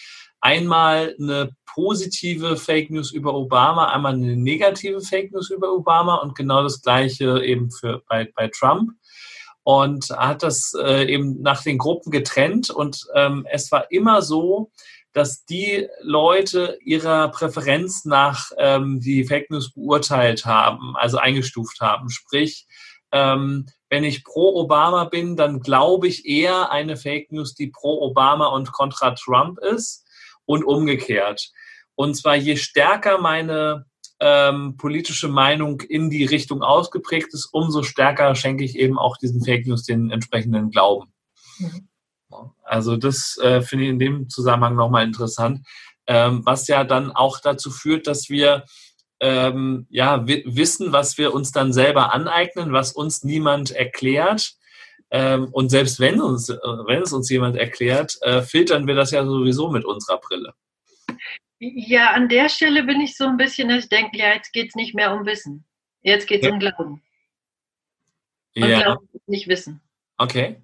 [0.41, 6.35] einmal eine positive Fake News über Obama, einmal eine negative Fake News über Obama und
[6.35, 8.91] genau das gleiche eben für, bei, bei Trump.
[9.63, 14.71] Und hat das äh, eben nach den Gruppen getrennt und ähm, es war immer so,
[15.13, 22.09] dass die Leute ihrer Präferenz nach ähm, die Fake News beurteilt haben, also eingestuft haben.
[22.09, 22.67] Sprich,
[23.11, 28.01] ähm, wenn ich pro Obama bin, dann glaube ich eher eine Fake News, die pro
[28.01, 30.05] Obama und kontra Trump ist
[30.49, 31.51] und umgekehrt.
[31.93, 33.85] Und zwar je stärker meine
[34.19, 39.45] ähm, politische Meinung in die Richtung ausgeprägt ist, umso stärker schenke ich eben auch diesen
[39.45, 41.13] Fake News den entsprechenden Glauben.
[41.59, 41.87] Mhm.
[42.63, 45.67] Also das äh, finde ich in dem Zusammenhang nochmal interessant,
[46.07, 48.65] ähm, was ja dann auch dazu führt, dass wir
[49.19, 54.53] ähm, ja wissen, was wir uns dann selber aneignen, was uns niemand erklärt.
[55.11, 59.11] Ähm, und selbst wenn, uns, äh, wenn es uns jemand erklärt, äh, filtern wir das
[59.11, 60.53] ja sowieso mit unserer Brille.
[61.59, 64.69] Ja, an der Stelle bin ich so ein bisschen, dass ich denke, ja, jetzt geht
[64.69, 65.65] es nicht mehr um Wissen.
[66.01, 66.53] Jetzt geht es ja.
[66.53, 67.03] um Glauben.
[68.55, 68.81] Und ja.
[68.81, 69.81] Glauben ist nicht Wissen.
[70.17, 70.61] Okay.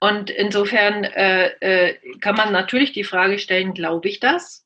[0.00, 4.64] Und insofern äh, äh, kann man natürlich die Frage stellen, glaube ich das?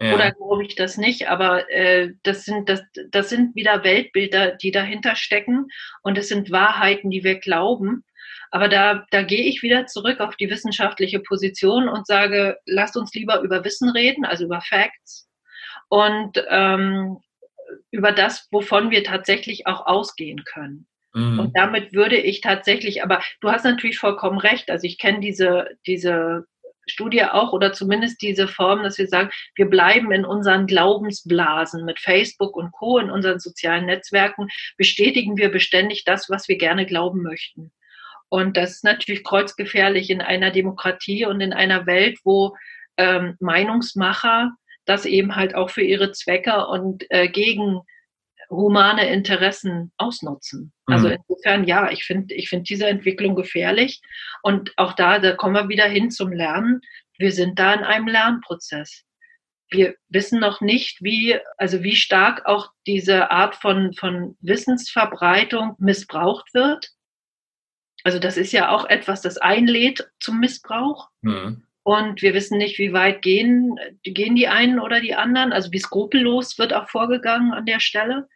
[0.00, 0.14] Ja.
[0.14, 1.28] Oder glaube ich das nicht?
[1.28, 5.68] Aber äh, das, sind, das, das sind wieder Weltbilder, die dahinter stecken.
[6.02, 8.04] Und es sind Wahrheiten, die wir glauben.
[8.50, 13.12] Aber da, da gehe ich wieder zurück auf die wissenschaftliche Position und sage, lasst uns
[13.14, 15.28] lieber über Wissen reden, also über Facts
[15.88, 17.18] und ähm,
[17.90, 20.86] über das, wovon wir tatsächlich auch ausgehen können.
[21.14, 21.38] Mhm.
[21.38, 25.68] Und damit würde ich tatsächlich, aber du hast natürlich vollkommen recht, also ich kenne diese,
[25.86, 26.46] diese
[26.86, 31.98] Studie auch oder zumindest diese Form, dass wir sagen, wir bleiben in unseren Glaubensblasen mit
[31.98, 32.98] Facebook und Co.
[32.98, 37.72] in unseren sozialen Netzwerken, bestätigen wir beständig das, was wir gerne glauben möchten.
[38.28, 42.56] Und das ist natürlich kreuzgefährlich in einer Demokratie und in einer Welt, wo
[42.96, 44.52] ähm, Meinungsmacher
[44.84, 47.80] das eben halt auch für ihre Zwecke und äh, gegen
[48.50, 50.72] humane Interessen ausnutzen.
[50.86, 51.16] Also mhm.
[51.16, 54.00] insofern, ja, ich finde ich finde diese Entwicklung gefährlich.
[54.42, 56.80] Und auch da, da kommen wir wieder hin zum Lernen.
[57.18, 59.02] Wir sind da in einem Lernprozess.
[59.68, 66.54] Wir wissen noch nicht, wie, also wie stark auch diese Art von, von Wissensverbreitung missbraucht
[66.54, 66.90] wird.
[68.06, 71.08] Also das ist ja auch etwas, das einlädt zum Missbrauch.
[71.22, 71.64] Mhm.
[71.82, 75.52] Und wir wissen nicht, wie weit gehen, gehen die einen oder die anderen.
[75.52, 78.28] Also wie skrupellos wird auch vorgegangen an der Stelle.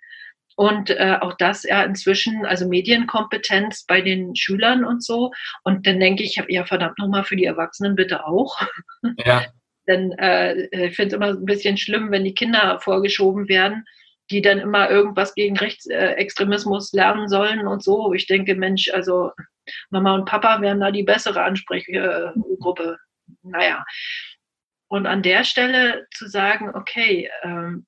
[0.56, 5.30] Und äh, auch das ja inzwischen, also Medienkompetenz bei den Schülern und so.
[5.62, 8.60] Und dann denke ich, ja verdammt nochmal für die Erwachsenen bitte auch.
[9.24, 9.44] Ja.
[9.86, 13.84] Denn äh, ich finde es immer ein bisschen schlimm, wenn die Kinder vorgeschoben werden,
[14.30, 18.12] die dann immer irgendwas gegen Rechtsextremismus lernen sollen und so.
[18.12, 19.32] Ich denke, Mensch, also
[19.90, 22.98] Mama und Papa wären da die bessere Ansprechgruppe.
[23.42, 23.84] Naja.
[24.88, 27.86] Und an der Stelle zu sagen, okay, ähm,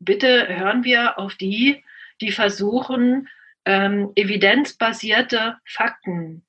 [0.00, 1.84] bitte hören wir auf die,
[2.20, 3.28] die versuchen,
[3.64, 6.44] ähm, evidenzbasierte Fakten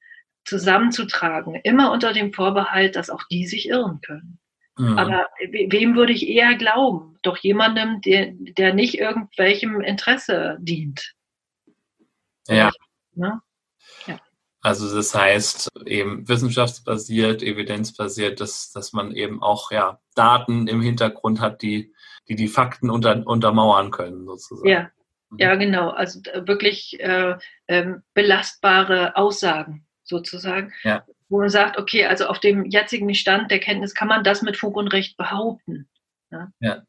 [0.45, 4.39] zusammenzutragen, immer unter dem Vorbehalt, dass auch die sich irren können.
[4.77, 4.97] Mhm.
[4.97, 7.17] Aber wem würde ich eher glauben?
[7.21, 11.13] Doch jemandem, der, der nicht irgendwelchem Interesse dient.
[12.47, 12.71] Ja.
[13.13, 13.41] Ne?
[14.07, 14.19] ja.
[14.62, 21.39] Also das heißt eben wissenschaftsbasiert, evidenzbasiert, dass, dass man eben auch ja, Daten im Hintergrund
[21.39, 21.93] hat, die
[22.29, 24.69] die die Fakten unter, untermauern können, sozusagen.
[24.69, 24.91] Ja,
[25.29, 25.39] mhm.
[25.39, 25.89] ja genau.
[25.89, 30.73] Also wirklich äh, äh, belastbare Aussagen, sozusagen.
[30.83, 31.05] Ja.
[31.34, 34.56] Wo man sagt, okay, also auf dem jetzigen Stand der Kenntnis kann man das mit
[34.56, 35.89] Fug und Recht behaupten.
[36.30, 36.84] Ja, ja.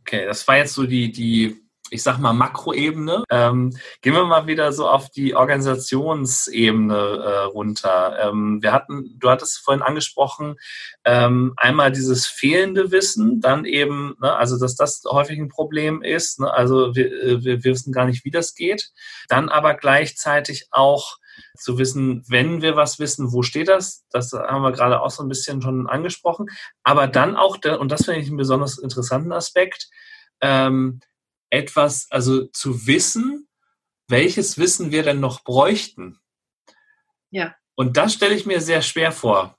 [0.00, 1.56] okay, das war jetzt so die, die
[1.88, 3.24] ich sag mal, Makroebene.
[3.30, 8.18] Ähm, gehen wir mal wieder so auf die Organisationsebene äh, runter.
[8.20, 10.56] Ähm, wir hatten, du hattest vorhin angesprochen,
[11.06, 16.38] ähm, einmal dieses fehlende Wissen, dann eben, ne, also dass das häufig ein Problem ist.
[16.38, 18.90] Ne, also wir, äh, wir, wir wissen gar nicht, wie das geht.
[19.30, 21.16] Dann aber gleichzeitig auch
[21.56, 24.04] zu wissen, wenn wir was wissen, wo steht das?
[24.10, 26.46] Das haben wir gerade auch so ein bisschen schon angesprochen.
[26.82, 29.88] Aber dann auch, und das finde ich einen besonders interessanten Aspekt,
[30.40, 31.00] ähm,
[31.50, 33.48] etwas, also zu wissen,
[34.08, 36.18] welches Wissen wir denn noch bräuchten.
[37.30, 37.54] Ja.
[37.74, 39.56] Und das stelle ich mir sehr schwer vor.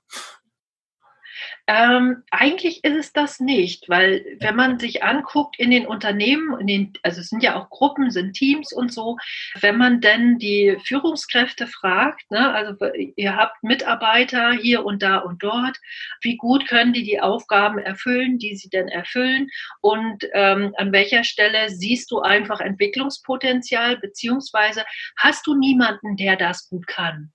[1.72, 6.66] Ähm, eigentlich ist es das nicht, weil wenn man sich anguckt in den Unternehmen, in
[6.66, 9.16] den, also es sind ja auch Gruppen, sind Teams und so,
[9.58, 12.76] wenn man denn die Führungskräfte fragt, ne, also
[13.16, 15.78] ihr habt Mitarbeiter hier und da und dort,
[16.20, 19.48] wie gut können die die Aufgaben erfüllen, die sie denn erfüllen?
[19.80, 24.84] Und ähm, an welcher Stelle siehst du einfach Entwicklungspotenzial, beziehungsweise
[25.16, 27.32] hast du niemanden, der das gut kann?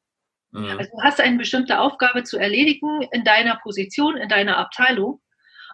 [0.51, 0.77] Mhm.
[0.77, 5.21] Also du hast eine bestimmte Aufgabe zu erledigen in deiner Position, in deiner Abteilung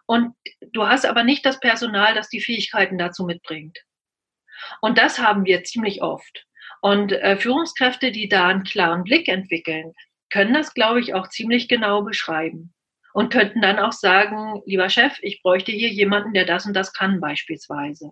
[0.05, 0.35] und
[0.71, 3.77] du hast aber nicht das Personal, das die Fähigkeiten dazu mitbringt.
[4.81, 6.45] Und das haben wir ziemlich oft.
[6.81, 9.93] Und äh, Führungskräfte, die da einen klaren Blick entwickeln,
[10.29, 12.73] können das, glaube ich, auch ziemlich genau beschreiben.
[13.13, 16.93] Und könnten dann auch sagen, lieber Chef, ich bräuchte hier jemanden, der das und das
[16.93, 18.11] kann beispielsweise.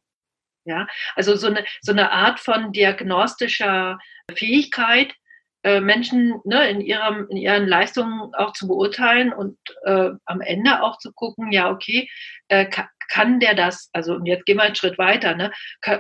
[0.64, 3.98] Ja, also so eine, so eine Art von diagnostischer
[4.32, 5.16] Fähigkeit, äh,
[5.64, 10.98] Menschen ne, in, ihrem, in ihren Leistungen auch zu beurteilen und äh, am Ende auch
[10.98, 12.10] zu gucken, ja, okay,
[12.48, 15.52] äh, kann, kann der das, also und jetzt gehen wir einen Schritt weiter, ne,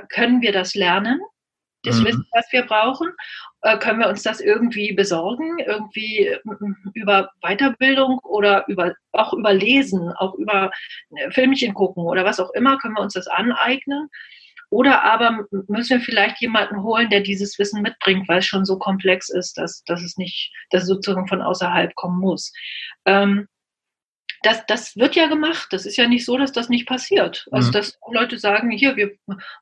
[0.10, 1.20] können wir das lernen?
[1.84, 2.06] Das mhm.
[2.06, 3.10] Wissen, was wir brauchen,
[3.62, 6.36] äh, können wir uns das irgendwie besorgen, irgendwie
[6.94, 10.72] über Weiterbildung oder über, auch über Lesen, auch über
[11.16, 14.10] äh, Filmchen gucken oder was auch immer, können wir uns das aneignen?
[14.72, 18.80] Oder aber müssen wir vielleicht jemanden holen, der dieses Wissen mitbringt, weil es schon so
[18.80, 22.54] komplex ist, dass, dass es nicht, dass es sozusagen von außerhalb kommen muss.
[23.06, 23.48] Ähm,
[24.44, 25.68] das, das wird ja gemacht.
[25.72, 27.46] Das ist ja nicht so, dass das nicht passiert.
[27.52, 27.74] Also, mhm.
[27.74, 29.12] dass Leute sagen, hier, wir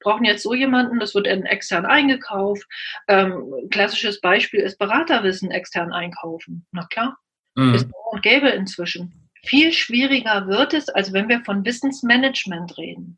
[0.01, 2.67] brauchen jetzt so jemanden, das wird extern eingekauft.
[3.07, 6.67] Ähm, klassisches Beispiel ist Beraterwissen extern einkaufen.
[6.71, 7.17] Na klar,
[7.55, 7.73] mhm.
[7.73, 9.27] ist und gäbe inzwischen.
[9.43, 13.17] Viel schwieriger wird es, als wenn wir von Wissensmanagement reden.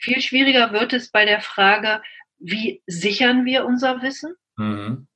[0.00, 2.02] Viel schwieriger wird es bei der Frage,
[2.38, 4.34] wie sichern wir unser Wissen?
[4.56, 5.08] Mhm.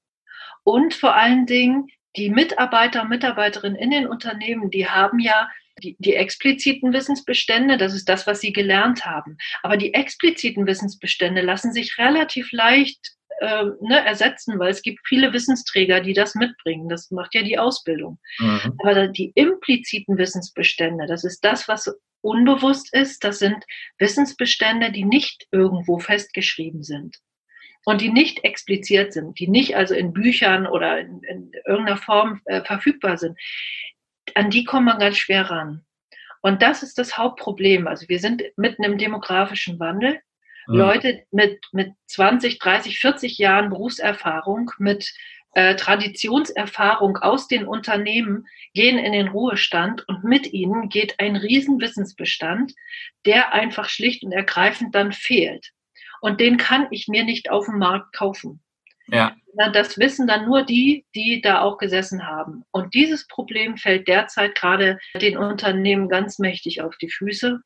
[0.64, 5.48] Und vor allen Dingen, die Mitarbeiter und Mitarbeiterinnen in den Unternehmen, die haben ja
[5.82, 9.38] die, die, expliziten Wissensbestände, das ist das, was sie gelernt haben.
[9.62, 15.32] Aber die expliziten Wissensbestände lassen sich relativ leicht äh, ne, ersetzen, weil es gibt viele
[15.32, 16.88] Wissensträger, die das mitbringen.
[16.88, 18.18] Das macht ja die Ausbildung.
[18.38, 18.78] Mhm.
[18.84, 23.24] Aber die impliziten Wissensbestände, das ist das, was unbewusst ist.
[23.24, 23.64] Das sind
[23.98, 27.18] Wissensbestände, die nicht irgendwo festgeschrieben sind
[27.84, 32.40] und die nicht expliziert sind, die nicht also in Büchern oder in, in irgendeiner Form
[32.46, 33.38] äh, verfügbar sind.
[34.34, 35.84] An die kommt man ganz schwer ran.
[36.40, 37.86] Und das ist das Hauptproblem.
[37.86, 40.20] Also wir sind mitten im demografischen Wandel.
[40.66, 40.76] Mhm.
[40.76, 45.12] Leute mit, mit 20, 30, 40 Jahren Berufserfahrung, mit
[45.54, 52.72] äh, Traditionserfahrung aus den Unternehmen gehen in den Ruhestand und mit ihnen geht ein Riesenwissensbestand,
[53.26, 55.72] der einfach schlicht und ergreifend dann fehlt.
[56.20, 58.62] Und den kann ich mir nicht auf dem Markt kaufen.
[59.08, 59.36] Ja.
[59.74, 62.64] Das wissen dann nur die, die da auch gesessen haben.
[62.70, 67.60] Und dieses Problem fällt derzeit gerade den Unternehmen ganz mächtig auf die Füße.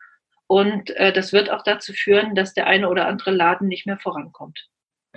[0.49, 3.99] Und äh, das wird auch dazu führen, dass der eine oder andere Laden nicht mehr
[3.99, 4.67] vorankommt.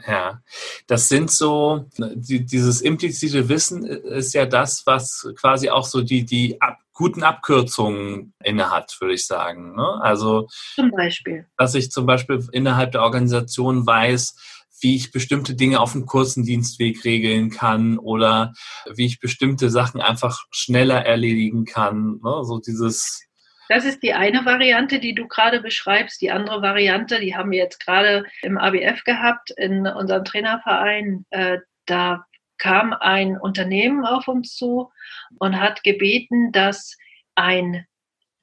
[0.08, 0.42] Ja,
[0.88, 6.26] das sind so, die, dieses implizite Wissen ist ja das, was quasi auch so die,
[6.26, 9.76] die ab, guten Abkürzungen innehat, würde ich sagen.
[9.76, 10.00] Ne?
[10.02, 11.46] Also, zum Beispiel.
[11.58, 14.36] Dass ich zum Beispiel innerhalb der Organisation weiß,
[14.82, 18.54] wie ich bestimmte Dinge auf dem kurzen Dienstweg regeln kann oder
[18.94, 22.20] wie ich bestimmte Sachen einfach schneller erledigen kann.
[22.24, 22.44] Ne?
[22.44, 23.29] So dieses
[23.70, 26.22] das ist die eine Variante, die du gerade beschreibst.
[26.22, 31.26] Die andere Variante, die haben wir jetzt gerade im ABF gehabt, in unserem Trainerverein.
[31.30, 32.26] Äh, da
[32.58, 34.92] kam ein Unternehmen auf uns zu
[35.38, 36.98] und hat gebeten, dass
[37.36, 37.86] ein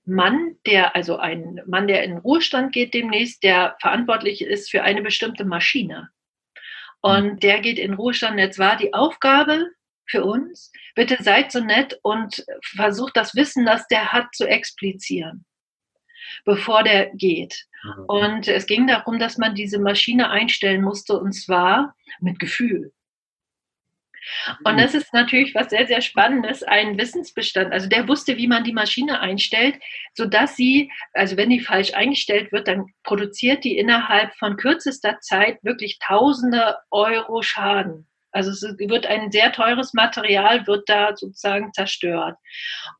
[0.04, 5.02] Mann, der, also ein Mann, der in Ruhestand geht demnächst, der verantwortlich ist für eine
[5.02, 6.10] bestimmte Maschine.
[7.00, 8.38] Und der geht in Ruhestand.
[8.38, 9.72] Jetzt war die Aufgabe
[10.08, 10.72] für uns.
[10.94, 15.44] Bitte seid so nett und versucht das Wissen, das der hat, zu explizieren,
[16.44, 17.66] bevor der geht.
[17.82, 18.04] Mhm.
[18.06, 22.92] Und es ging darum, dass man diese Maschine einstellen musste und zwar mit Gefühl.
[24.64, 24.78] Und mhm.
[24.78, 27.72] das ist natürlich was sehr, sehr Spannendes, ein Wissensbestand.
[27.72, 29.76] Also der wusste, wie man die Maschine einstellt,
[30.14, 35.62] sodass sie, also wenn die falsch eingestellt wird, dann produziert die innerhalb von kürzester Zeit
[35.62, 38.08] wirklich tausende Euro Schaden.
[38.36, 42.36] Also es wird ein sehr teures Material, wird da sozusagen zerstört.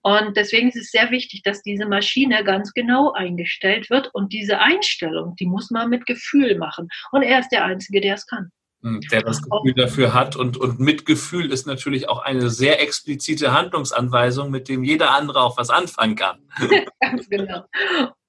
[0.03, 4.09] Und deswegen ist es sehr wichtig, dass diese Maschine ganz genau eingestellt wird.
[4.15, 6.89] Und diese Einstellung, die muss man mit Gefühl machen.
[7.13, 8.51] Und er ist der Einzige, der es kann.
[8.83, 10.37] Hm, der das Gefühl dafür hat.
[10.37, 15.59] Und, und Mitgefühl ist natürlich auch eine sehr explizite Handlungsanweisung, mit dem jeder andere auch
[15.59, 16.39] was anfangen kann.
[17.01, 17.65] Ganz genau.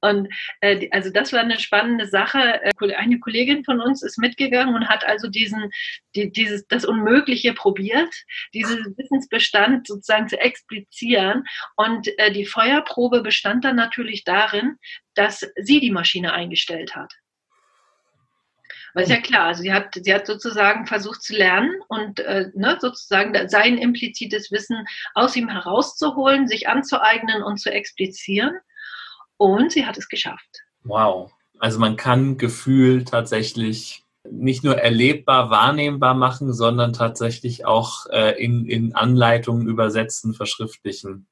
[0.02, 0.30] Und
[0.62, 2.62] äh, also das war eine spannende Sache.
[2.62, 5.70] Äh, eine Kollegin von uns ist mitgegangen und hat also diesen,
[6.16, 8.14] die, dieses, das Unmögliche probiert,
[8.54, 11.44] diesen Wissensbestand sozusagen zu explizieren.
[11.76, 14.78] Und äh, die Feuerprobe bestand dann natürlich darin,
[15.16, 17.12] dass sie die Maschine eingestellt hat.
[18.94, 22.50] Weil ist ja klar, also sie hat, sie hat sozusagen versucht zu lernen und äh,
[22.56, 28.58] ne, sozusagen sein implizites Wissen aus ihm herauszuholen, sich anzueignen und zu explizieren.
[29.38, 30.64] Und sie hat es geschafft.
[30.84, 31.32] Wow.
[31.60, 38.66] Also man kann Gefühl tatsächlich nicht nur erlebbar, wahrnehmbar machen, sondern tatsächlich auch äh, in,
[38.66, 41.28] in Anleitungen übersetzen, verschriftlichen.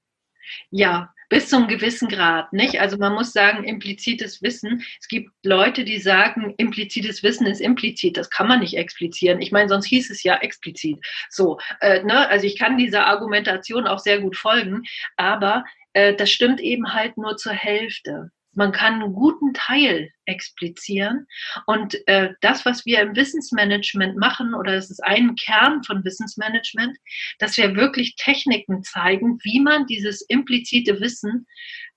[0.70, 2.80] Ja, bis zum gewissen Grad, nicht?
[2.80, 4.84] Also man muss sagen, implizites Wissen.
[5.02, 8.16] Es gibt Leute, die sagen, implizites Wissen ist implizit.
[8.16, 9.42] Das kann man nicht explizieren.
[9.42, 11.00] Ich meine, sonst hieß es ja explizit.
[11.30, 12.30] So, äh, ne?
[12.30, 14.84] Also ich kann dieser Argumentation auch sehr gut folgen,
[15.18, 15.66] aber
[15.96, 18.30] äh, das stimmt eben halt nur zur Hälfte.
[18.54, 21.26] Man kann einen guten Teil explizieren.
[21.66, 26.98] Und äh, das, was wir im Wissensmanagement machen, oder es ist ein Kern von Wissensmanagement,
[27.40, 31.48] dass wir wirklich Techniken zeigen, wie man dieses implizite Wissen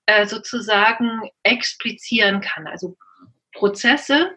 [0.05, 2.67] äh, sozusagen explizieren kann.
[2.67, 2.97] Also
[3.53, 4.31] Prozesse,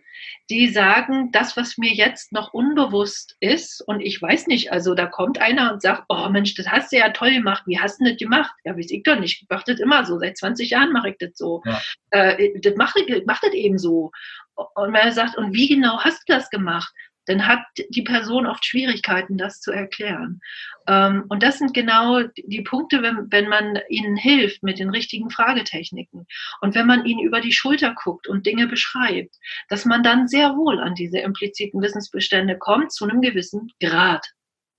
[0.51, 5.07] die sagen, das, was mir jetzt noch unbewusst ist, und ich weiß nicht, also da
[5.07, 8.05] kommt einer und sagt, oh Mensch, das hast du ja toll gemacht, wie hast du
[8.05, 8.53] das gemacht?
[8.64, 11.16] Ja, weiß ich doch nicht, ich mache das immer so, seit 20 Jahren mache ich
[11.18, 11.62] das so.
[11.64, 11.81] Ja.
[12.11, 14.11] Äh, das mache ich, mach das eben so.
[14.55, 16.92] Und wenn er sagt, und wie genau hast du das gemacht?
[17.26, 20.40] Dann hat die Person oft Schwierigkeiten, das zu erklären.
[20.87, 25.30] Ähm, und das sind genau die Punkte, wenn, wenn man ihnen hilft mit den richtigen
[25.30, 26.26] Fragetechniken
[26.61, 29.37] und wenn man ihnen über die Schulter guckt und Dinge beschreibt,
[29.68, 34.26] dass man dann sehr wohl an diese impliziten Wissensbestände kommt, zu einem gewissen Grad.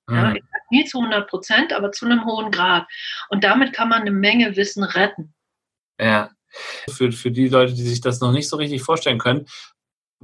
[0.10, 0.40] Ja, mhm.
[0.70, 2.86] nie zu 100 Prozent, aber zu einem hohen Grad.
[3.30, 5.34] Und damit kann man eine Menge Wissen retten.
[5.98, 6.30] Ja.
[6.90, 9.48] Für, für die Leute, die sich das noch nicht so richtig vorstellen können,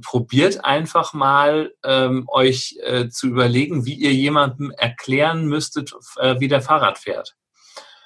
[0.00, 6.48] probiert einfach mal ähm, euch äh, zu überlegen, wie ihr jemandem erklären müsstet, äh, wie
[6.48, 7.36] der Fahrrad fährt.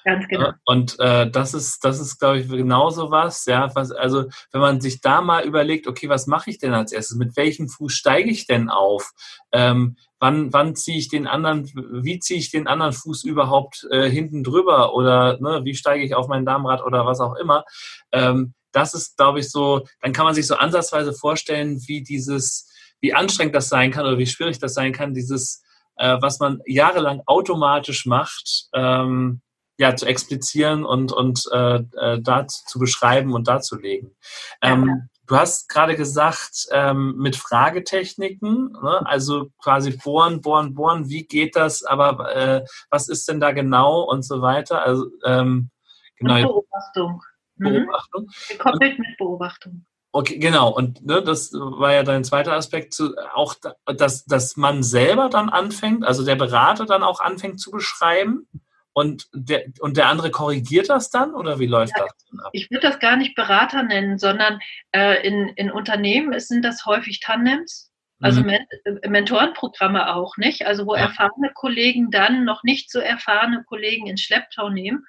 [0.05, 0.51] Ganz genau.
[0.67, 3.75] Und äh, das ist, das ist, glaube ich, genauso was, ja.
[3.75, 7.17] Was, also, wenn man sich da mal überlegt, okay, was mache ich denn als erstes?
[7.17, 9.13] Mit welchem Fuß steige ich denn auf?
[9.51, 14.11] Ähm, wann, wann ziehe ich den anderen, wie ziehe ich den anderen Fuß überhaupt äh,
[14.11, 14.95] hinten drüber?
[14.95, 17.65] Oder ne, wie steige ich auf mein Darmrad oder was auch immer?
[18.13, 22.69] Ähm, das ist, glaube ich, so, dann kann man sich so ansatzweise vorstellen, wie dieses,
[23.01, 25.63] wie anstrengend das sein kann oder wie schwierig das sein kann, dieses,
[25.97, 29.41] äh, was man jahrelang automatisch macht, ähm,
[29.77, 34.17] ja, zu explizieren und, und äh, äh, da zu beschreiben und darzulegen.
[34.63, 34.95] Ähm, ja.
[35.27, 39.07] Du hast gerade gesagt, ähm, mit Fragetechniken, ne?
[39.07, 44.03] also quasi bohren, bohren, bohren, wie geht das, aber äh, was ist denn da genau
[44.03, 44.83] und so weiter.
[44.83, 45.71] Also ähm,
[46.19, 46.43] genau.
[46.43, 47.23] Beobachtung.
[47.57, 47.65] Mhm.
[47.65, 48.31] Beobachtung.
[48.49, 49.87] Gekoppelt mit Beobachtung.
[50.13, 50.71] Okay, genau.
[50.71, 55.49] Und ne, das war ja dein zweiter Aspekt, zu, auch, dass, dass man selber dann
[55.49, 58.47] anfängt, also der Berater dann auch anfängt zu beschreiben
[58.93, 62.51] und der, und der andere korrigiert das dann oder wie läuft ja, das ab?
[62.53, 64.61] Ich würde das gar nicht Berater nennen, sondern
[64.93, 67.91] äh, in, in Unternehmen sind das häufig Tandems,
[68.21, 68.51] also mhm.
[68.51, 71.03] Äh, Mentorenprogramme auch nicht, also wo ja.
[71.03, 75.05] erfahrene Kollegen dann noch nicht so erfahrene Kollegen ins Schlepptau nehmen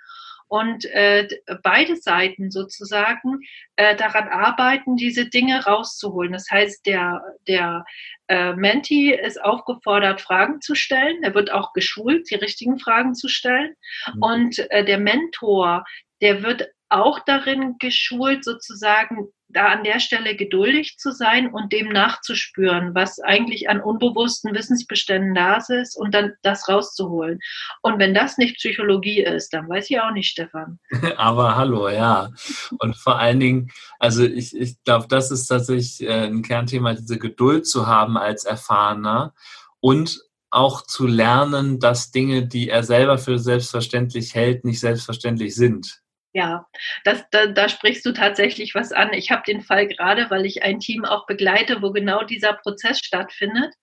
[0.48, 1.28] und äh,
[1.64, 3.40] beide Seiten sozusagen
[3.76, 6.34] äh, daran arbeiten, diese Dinge rauszuholen.
[6.34, 7.86] Das heißt, der, der
[8.28, 11.24] äh, Menti ist aufgefordert, Fragen zu stellen.
[11.24, 13.76] Er wird auch geschult, die richtigen Fragen zu stellen.
[14.14, 14.24] Mhm.
[14.24, 15.86] Und äh, der Mentor,
[16.22, 21.90] der wird auch darin geschult, sozusagen da an der Stelle geduldig zu sein und dem
[21.90, 27.40] nachzuspüren, was eigentlich an unbewussten Wissensbeständen da ist und dann das rauszuholen.
[27.82, 30.80] Und wenn das nicht Psychologie ist, dann weiß ich auch nicht, Stefan.
[31.18, 32.32] Aber hallo, ja.
[32.80, 37.18] Und vor allen Dingen, also ich, ich glaube, das ist tatsächlich äh, ein Kernthema, diese
[37.18, 39.34] Geduld zu haben als Erfahrener
[39.80, 40.20] und
[40.50, 46.02] auch zu lernen, dass Dinge, die er selber für selbstverständlich hält, nicht selbstverständlich sind.
[46.36, 46.68] Ja,
[47.06, 49.14] das, da, da sprichst du tatsächlich was an.
[49.14, 53.00] Ich habe den Fall gerade, weil ich ein Team auch begleite, wo genau dieser Prozess
[53.00, 53.74] stattfindet.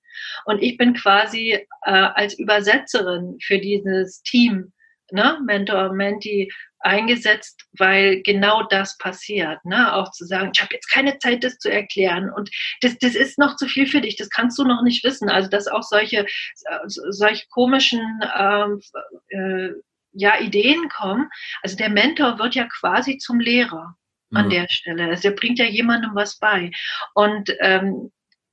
[0.45, 4.71] Und ich bin quasi äh, als Übersetzerin für dieses Team,
[5.11, 9.65] ne, Mentor, Menti, eingesetzt, weil genau das passiert.
[9.65, 9.95] Ne?
[9.95, 12.51] Auch zu sagen, ich habe jetzt keine Zeit, das zu erklären und
[12.83, 15.31] das, das ist noch zu viel für dich, das kannst du noch nicht wissen.
[15.31, 18.03] Also dass auch solche, äh, solche komischen
[18.37, 18.81] ähm,
[19.29, 19.71] äh,
[20.13, 21.29] ja, Ideen kommen.
[21.63, 23.97] Also der Mentor wird ja quasi zum Lehrer
[24.33, 24.51] an mhm.
[24.51, 25.07] der Stelle.
[25.07, 26.71] Also der bringt ja jemandem was bei.
[27.15, 28.11] Und ähm,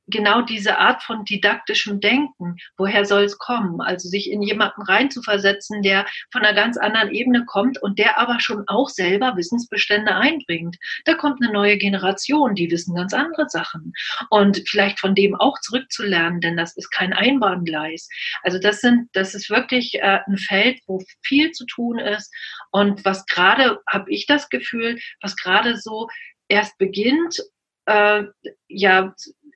[0.10, 3.82] genau diese Art von didaktischem Denken, woher soll es kommen?
[3.82, 8.40] Also sich in jemanden reinzuversetzen, der von einer ganz anderen Ebene kommt und der aber
[8.40, 10.78] schon auch selber Wissensbestände einbringt.
[11.06, 13.94] Da kommt eine neue Generation, die wissen ganz andere Sachen.
[14.30, 18.10] Und vielleicht von dem auch zurückzulernen, denn das ist kein Einbahngleis.
[18.44, 22.34] Also das sind, das ist wirklich äh, ein Feld, wo viel zu tun ist.
[22.72, 26.08] Und was gerade, habe ich das Gefühl, was gerade so
[26.48, 27.40] erst beginnt,
[27.86, 28.24] äh,
[28.68, 29.16] ja,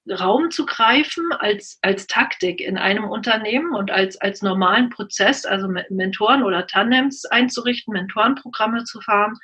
[0.10, 5.70] Raum zu greifen als, als Taktik in einem Unternehmen und als, als normalen Prozess, also
[5.90, 9.38] Mentoren oder Tandems einzurichten, Mentorenprogramme zu fahren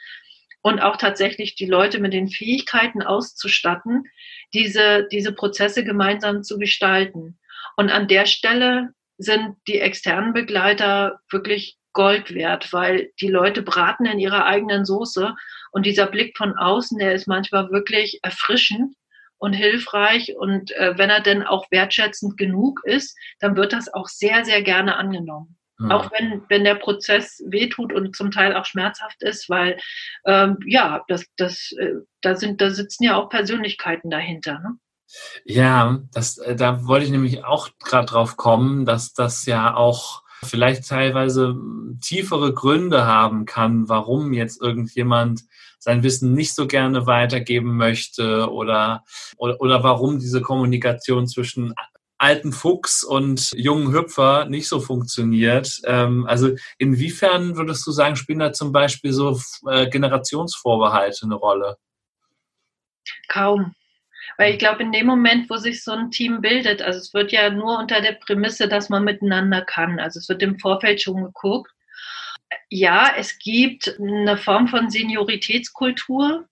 [0.61, 4.03] und auch tatsächlich die Leute mit den Fähigkeiten auszustatten,
[4.53, 7.39] diese, diese Prozesse gemeinsam zu gestalten.
[7.77, 14.05] Und an der Stelle sind die externen Begleiter wirklich Gold wert, weil die Leute braten
[14.05, 15.33] in ihrer eigenen Soße
[15.71, 18.93] und dieser Blick von außen, der ist manchmal wirklich erfrischend
[19.39, 20.35] und hilfreich.
[20.37, 24.61] Und äh, wenn er denn auch wertschätzend genug ist, dann wird das auch sehr, sehr
[24.61, 25.57] gerne angenommen.
[25.79, 25.91] Mhm.
[25.91, 29.79] Auch wenn, wenn der Prozess wehtut und zum Teil auch schmerzhaft ist, weil
[30.25, 34.59] ähm, ja, das, das, äh, da sind, da sitzen ja auch Persönlichkeiten dahinter.
[34.59, 34.77] Ne?
[35.45, 40.23] Ja, das, äh, da wollte ich nämlich auch gerade drauf kommen, dass das ja auch
[40.43, 41.55] vielleicht teilweise
[42.01, 45.41] tiefere Gründe haben kann, warum jetzt irgendjemand
[45.79, 49.03] sein Wissen nicht so gerne weitergeben möchte oder,
[49.37, 51.73] oder, oder warum diese Kommunikation zwischen
[52.17, 55.79] alten Fuchs und jungen Hüpfer nicht so funktioniert.
[55.85, 61.77] Ähm, also inwiefern würdest du sagen, spielen da zum Beispiel so äh, Generationsvorbehalte eine Rolle?
[63.29, 63.73] Kaum.
[64.37, 67.31] Weil ich glaube, in dem Moment, wo sich so ein Team bildet, also es wird
[67.31, 69.99] ja nur unter der Prämisse, dass man miteinander kann.
[69.99, 71.71] Also es wird im Vorfeld schon geguckt,
[72.69, 76.47] ja, es gibt eine Form von Senioritätskultur,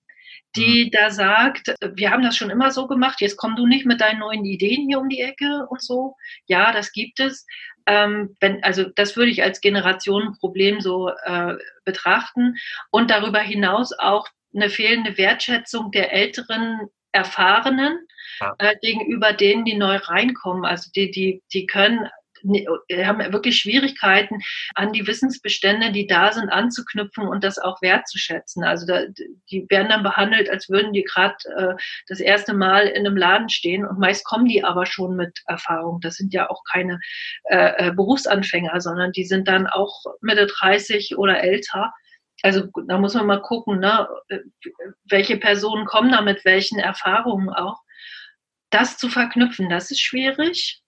[0.56, 0.92] die mhm.
[0.92, 4.20] da sagt, wir haben das schon immer so gemacht, jetzt komm du nicht mit deinen
[4.20, 6.16] neuen Ideen hier um die Ecke und so.
[6.48, 7.46] Ja, das gibt es.
[7.86, 11.54] Ähm, wenn, also das würde ich als Generationenproblem so äh,
[11.86, 12.56] betrachten.
[12.92, 18.08] Und darüber hinaus auch eine fehlende Wertschätzung der älteren Erfahrenen
[18.40, 18.56] ja.
[18.60, 20.66] äh, gegenüber denen, die neu reinkommen.
[20.66, 22.08] Also die, die, die können
[22.44, 24.40] haben wirklich Schwierigkeiten,
[24.76, 28.64] an die Wissensbestände, die da sind, anzuknüpfen und das auch wertzuschätzen.
[28.64, 29.02] Also da,
[29.50, 31.76] die werden dann behandelt, als würden die gerade äh,
[32.08, 36.00] das erste Mal in einem Laden stehen und meist kommen die aber schon mit Erfahrung.
[36.02, 37.00] Das sind ja auch keine
[37.46, 41.92] äh, äh Berufsanfänger, sondern die sind dann auch Mitte 30 oder älter.
[42.44, 44.08] Also da muss man mal gucken, ne,
[45.10, 47.82] welche Personen kommen da mit welchen Erfahrungen auch.
[48.70, 50.82] Das zu verknüpfen, das ist schwierig.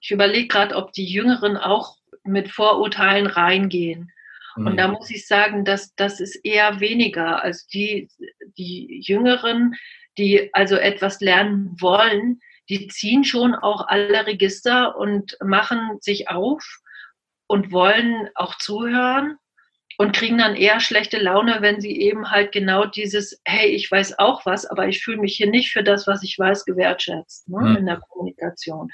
[0.00, 4.12] Ich überlege gerade, ob die Jüngeren auch mit Vorurteilen reingehen.
[4.56, 4.66] Mhm.
[4.66, 7.42] Und da muss ich sagen, dass das ist eher weniger.
[7.42, 8.08] Also die,
[8.56, 9.74] die Jüngeren,
[10.18, 16.64] die also etwas lernen wollen, die ziehen schon auch alle Register und machen sich auf
[17.46, 19.38] und wollen auch zuhören
[19.98, 24.18] und kriegen dann eher schlechte Laune, wenn sie eben halt genau dieses, hey, ich weiß
[24.18, 27.60] auch was, aber ich fühle mich hier nicht für das, was ich weiß, gewertschätzt ne,
[27.60, 27.76] mhm.
[27.76, 28.90] in der Kommunikation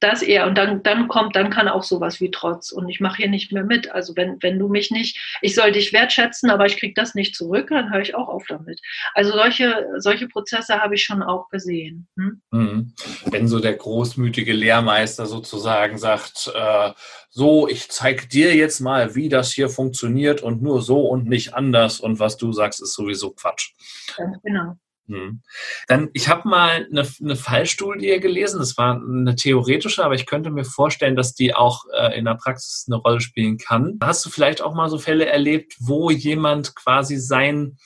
[0.00, 0.46] das eher.
[0.46, 2.70] Und dann, dann kommt, dann kann auch sowas wie Trotz.
[2.70, 3.90] Und ich mache hier nicht mehr mit.
[3.90, 7.34] Also wenn, wenn du mich nicht, ich soll dich wertschätzen, aber ich kriege das nicht
[7.34, 8.80] zurück, dann höre ich auch auf damit.
[9.14, 12.08] Also solche, solche Prozesse habe ich schon auch gesehen.
[12.16, 12.42] Hm?
[12.50, 12.94] Mhm.
[13.26, 16.92] Wenn so der großmütige Lehrmeister sozusagen sagt, äh,
[17.30, 21.54] so, ich zeige dir jetzt mal, wie das hier funktioniert und nur so und nicht
[21.54, 22.00] anders.
[22.00, 23.72] Und was du sagst, ist sowieso Quatsch.
[24.16, 24.76] Ganz genau.
[25.08, 25.42] Hm.
[25.86, 30.50] Dann, ich habe mal eine, eine Fallstudie gelesen, das war eine theoretische, aber ich könnte
[30.50, 33.98] mir vorstellen, dass die auch äh, in der Praxis eine Rolle spielen kann.
[34.02, 37.78] Hast du vielleicht auch mal so Fälle erlebt, wo jemand quasi sein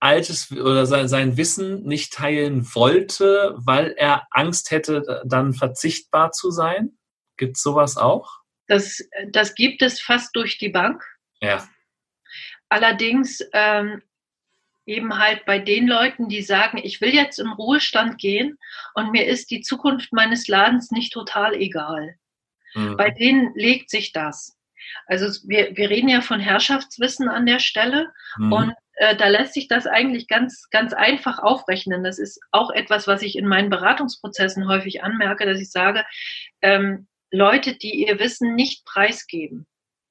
[0.00, 6.50] altes oder sein, sein Wissen nicht teilen wollte, weil er Angst hätte, dann verzichtbar zu
[6.50, 6.98] sein?
[7.36, 8.40] Gibt es sowas auch?
[8.66, 8.98] Das,
[9.30, 11.04] das gibt es fast durch die Bank.
[11.40, 11.68] Ja.
[12.68, 14.02] Allerdings ähm,
[14.86, 18.58] eben halt bei den Leuten, die sagen, ich will jetzt im Ruhestand gehen
[18.94, 22.16] und mir ist die Zukunft meines Ladens nicht total egal.
[22.74, 22.96] Mhm.
[22.96, 24.56] Bei denen legt sich das.
[25.06, 28.52] Also wir, wir reden ja von Herrschaftswissen an der Stelle mhm.
[28.52, 32.04] und äh, da lässt sich das eigentlich ganz, ganz einfach aufrechnen.
[32.04, 36.04] Das ist auch etwas, was ich in meinen Beratungsprozessen häufig anmerke, dass ich sage,
[36.60, 39.66] ähm, Leute, die ihr Wissen nicht preisgeben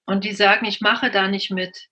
[0.06, 1.88] und die sagen, ich mache da nicht mit,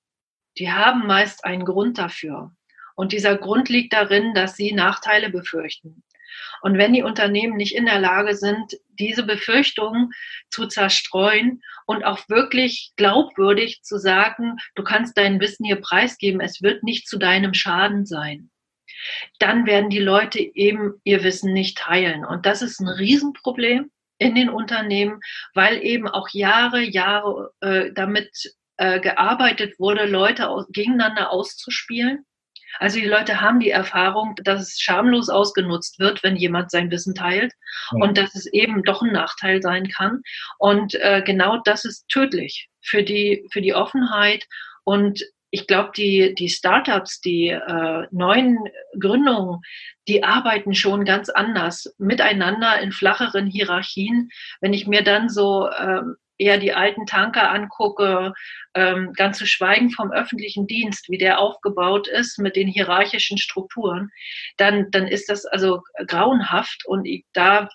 [0.58, 2.52] die haben meist einen Grund dafür.
[3.00, 6.04] Und dieser Grund liegt darin, dass sie Nachteile befürchten.
[6.62, 10.12] Und wenn die Unternehmen nicht in der Lage sind, diese Befürchtungen
[10.50, 16.62] zu zerstreuen und auch wirklich glaubwürdig zu sagen, du kannst dein Wissen hier preisgeben, es
[16.62, 18.52] wird nicht zu deinem Schaden sein,
[19.40, 22.26] dann werden die Leute eben ihr Wissen nicht teilen.
[22.26, 25.22] Und das ist ein Riesenproblem in den Unternehmen,
[25.54, 32.26] weil eben auch Jahre, Jahre äh, damit äh, gearbeitet wurde, Leute aus, gegeneinander auszuspielen
[32.78, 37.16] also die Leute haben die Erfahrung, dass es schamlos ausgenutzt wird, wenn jemand sein Wissen
[37.16, 37.54] teilt
[37.92, 38.04] ja.
[38.04, 40.22] und dass es eben doch ein Nachteil sein kann.
[40.58, 44.46] Und äh, genau das ist tödlich für die, für die Offenheit.
[44.84, 48.60] Und ich glaube, die, die Startups, die äh, neuen
[49.00, 49.62] Gründungen,
[50.08, 54.30] die arbeiten schon ganz anders miteinander in flacheren Hierarchien.
[54.62, 58.34] Wenn ich mir dann so ähm, eher die alten Tanker angucke,
[58.74, 64.10] ähm, ganz zu schweigen vom öffentlichen Dienst, wie der aufgebaut ist mit den hierarchischen Strukturen,
[64.58, 67.70] dann, dann ist das also grauenhaft und ich, da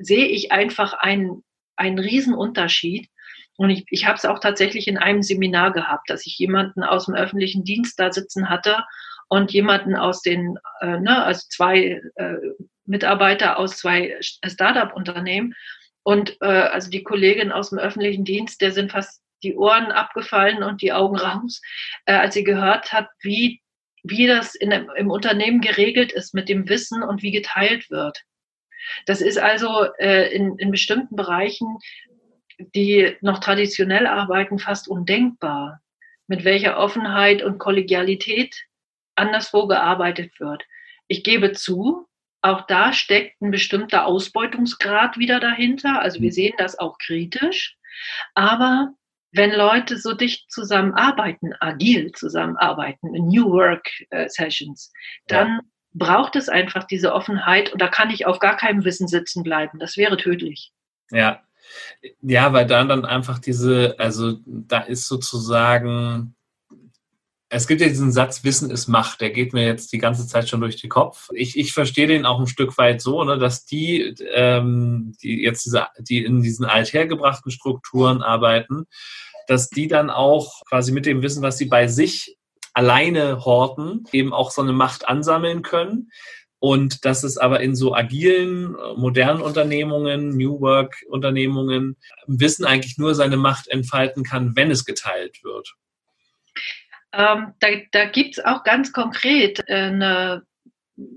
[0.00, 1.42] sehe ich einfach einen,
[1.76, 3.08] einen Riesenunterschied.
[3.56, 7.06] Und ich, ich habe es auch tatsächlich in einem Seminar gehabt, dass ich jemanden aus
[7.06, 8.82] dem öffentlichen Dienst da sitzen hatte
[9.28, 12.36] und jemanden aus den, äh, ne, also zwei äh,
[12.86, 15.54] Mitarbeiter aus zwei Startup-Unternehmen.
[16.02, 20.62] Und äh, also die Kollegin aus dem öffentlichen Dienst, der sind fast die Ohren abgefallen
[20.62, 21.60] und die Augen raus,
[22.06, 23.60] äh, als sie gehört hat, wie,
[24.02, 28.22] wie das in, im Unternehmen geregelt ist mit dem Wissen und wie geteilt wird.
[29.06, 31.78] Das ist also äh, in, in bestimmten Bereichen,
[32.74, 35.80] die noch traditionell arbeiten, fast undenkbar,
[36.26, 38.64] mit welcher Offenheit und Kollegialität
[39.14, 40.64] anderswo gearbeitet wird.
[41.06, 42.06] Ich gebe zu,
[42.42, 46.02] auch da steckt ein bestimmter Ausbeutungsgrad wieder dahinter.
[46.02, 46.34] Also wir mhm.
[46.34, 47.76] sehen das auch kritisch.
[48.34, 48.92] Aber
[49.32, 54.92] wenn Leute so dicht zusammenarbeiten, agil zusammenarbeiten, in New Work äh, Sessions,
[55.26, 55.60] dann ja.
[55.94, 59.78] braucht es einfach diese Offenheit und da kann ich auf gar keinem Wissen sitzen bleiben.
[59.78, 60.72] Das wäre tödlich.
[61.10, 61.42] Ja.
[62.20, 66.34] Ja, weil dann dann einfach diese, also da ist sozusagen
[67.54, 70.48] es gibt ja diesen Satz, Wissen ist Macht, der geht mir jetzt die ganze Zeit
[70.48, 71.28] schon durch den Kopf.
[71.34, 75.66] Ich, ich verstehe den auch ein Stück weit so, ne, dass die, ähm, die jetzt
[75.66, 78.86] diese, die in diesen althergebrachten Strukturen arbeiten,
[79.48, 82.38] dass die dann auch quasi mit dem Wissen, was sie bei sich
[82.72, 86.10] alleine horten, eben auch so eine Macht ansammeln können.
[86.58, 93.14] Und dass es aber in so agilen, modernen Unternehmungen, New Work Unternehmungen, Wissen eigentlich nur
[93.14, 95.74] seine Macht entfalten kann, wenn es geteilt wird.
[97.12, 100.42] Ähm, da da gibt es auch ganz konkret äh, eine,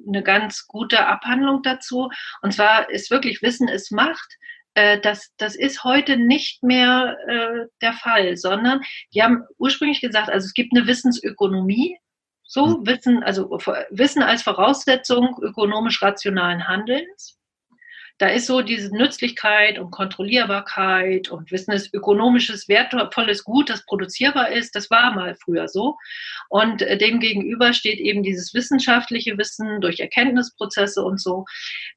[0.07, 2.09] eine ganz gute Abhandlung dazu.
[2.41, 4.37] Und zwar ist wirklich Wissen ist Macht.
[4.75, 8.81] Äh, das, das ist heute nicht mehr äh, der Fall, sondern
[9.13, 11.97] die haben ursprünglich gesagt, also es gibt eine Wissensökonomie,
[12.43, 12.85] so hm.
[12.85, 13.49] Wissen, also
[13.89, 17.34] Wissen als Voraussetzung ökonomisch rationalen Handelns.
[18.17, 24.51] Da ist so diese Nützlichkeit und Kontrollierbarkeit und Wissen ist ökonomisches, wertvolles Gut, das produzierbar
[24.51, 24.73] ist.
[24.73, 25.97] Das war mal früher so.
[26.49, 27.19] Und äh, dem
[27.73, 31.45] steht eben dieses wissenschaftliche Wissen durch Erkenntnisprozesse und so.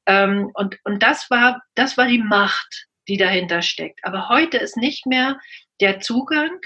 [0.07, 4.01] Ähm, und, und das war, das war die Macht, die dahinter steckt.
[4.03, 5.39] Aber heute ist nicht mehr
[5.81, 6.61] der Zugang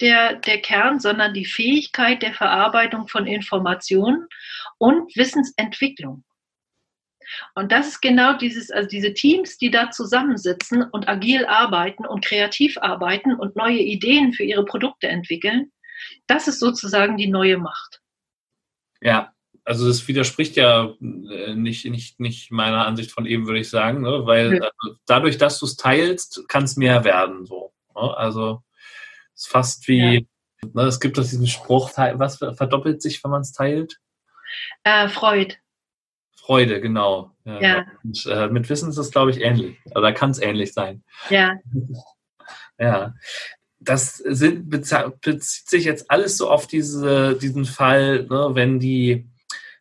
[0.00, 4.26] der, der Kern, sondern die Fähigkeit der Verarbeitung von Informationen
[4.78, 6.24] und Wissensentwicklung.
[7.54, 12.24] Und das ist genau dieses, also diese Teams, die da zusammensitzen und agil arbeiten und
[12.24, 15.72] kreativ arbeiten und neue Ideen für ihre Produkte entwickeln,
[16.26, 18.00] das ist sozusagen die neue Macht.
[19.00, 19.32] Ja,
[19.64, 24.02] also das widerspricht ja äh, nicht, nicht, nicht meiner Ansicht von eben, würde ich sagen,
[24.02, 24.26] ne?
[24.26, 24.70] weil ja.
[24.78, 27.46] Also dadurch, dass du es teilst, kann es mehr werden.
[27.46, 27.72] So.
[27.94, 28.16] Ne?
[28.16, 28.62] Also
[29.34, 30.14] es ist fast wie,
[30.62, 30.68] ja.
[30.74, 33.98] ne, es gibt doch diesen Spruch, was verdoppelt sich, wenn man es teilt?
[34.84, 35.56] Äh, Freud.
[36.44, 37.30] Freude, genau.
[37.44, 37.60] Ja.
[37.60, 37.86] ja.
[38.02, 39.78] Und, äh, mit Wissen ist es, glaube ich, ähnlich.
[39.94, 41.02] Oder kann es ähnlich sein.
[41.30, 41.54] Ja.
[42.78, 43.14] ja.
[43.80, 49.28] Das sind, bezieht sich jetzt alles so auf diese, diesen Fall, ne, wenn die,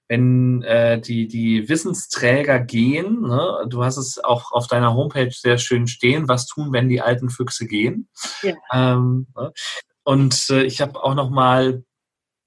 [0.07, 5.57] wenn äh, die, die Wissensträger gehen, ne, du hast es auch auf deiner Homepage sehr
[5.57, 8.09] schön stehen, was tun, wenn die alten Füchse gehen.
[8.41, 8.53] Ja.
[8.73, 9.53] Ähm, ne?
[10.03, 11.83] Und äh, ich habe auch noch mal,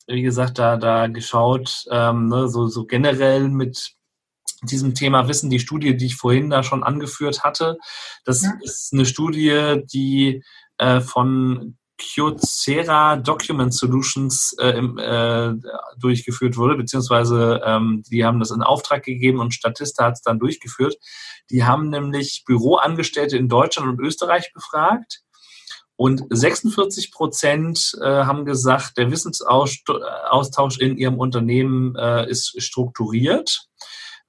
[0.07, 3.96] wie gesagt, da, da geschaut, ähm, ne, so, so generell mit
[4.67, 7.79] diesem Thema Wissen, die Studie, die ich vorhin da schon angeführt hatte,
[8.25, 8.53] das ja.
[8.63, 10.43] ist eine Studie, die
[10.79, 15.55] äh, von Kyocera Document Solutions äh, im, äh,
[15.99, 20.39] durchgeführt wurde, beziehungsweise ähm, die haben das in Auftrag gegeben und Statista hat es dann
[20.39, 20.97] durchgeführt.
[21.51, 25.23] Die haben nämlich Büroangestellte in Deutschland und Österreich befragt
[25.97, 33.67] und 46 Prozent äh, haben gesagt, der Wissensaustausch in ihrem Unternehmen äh, ist strukturiert.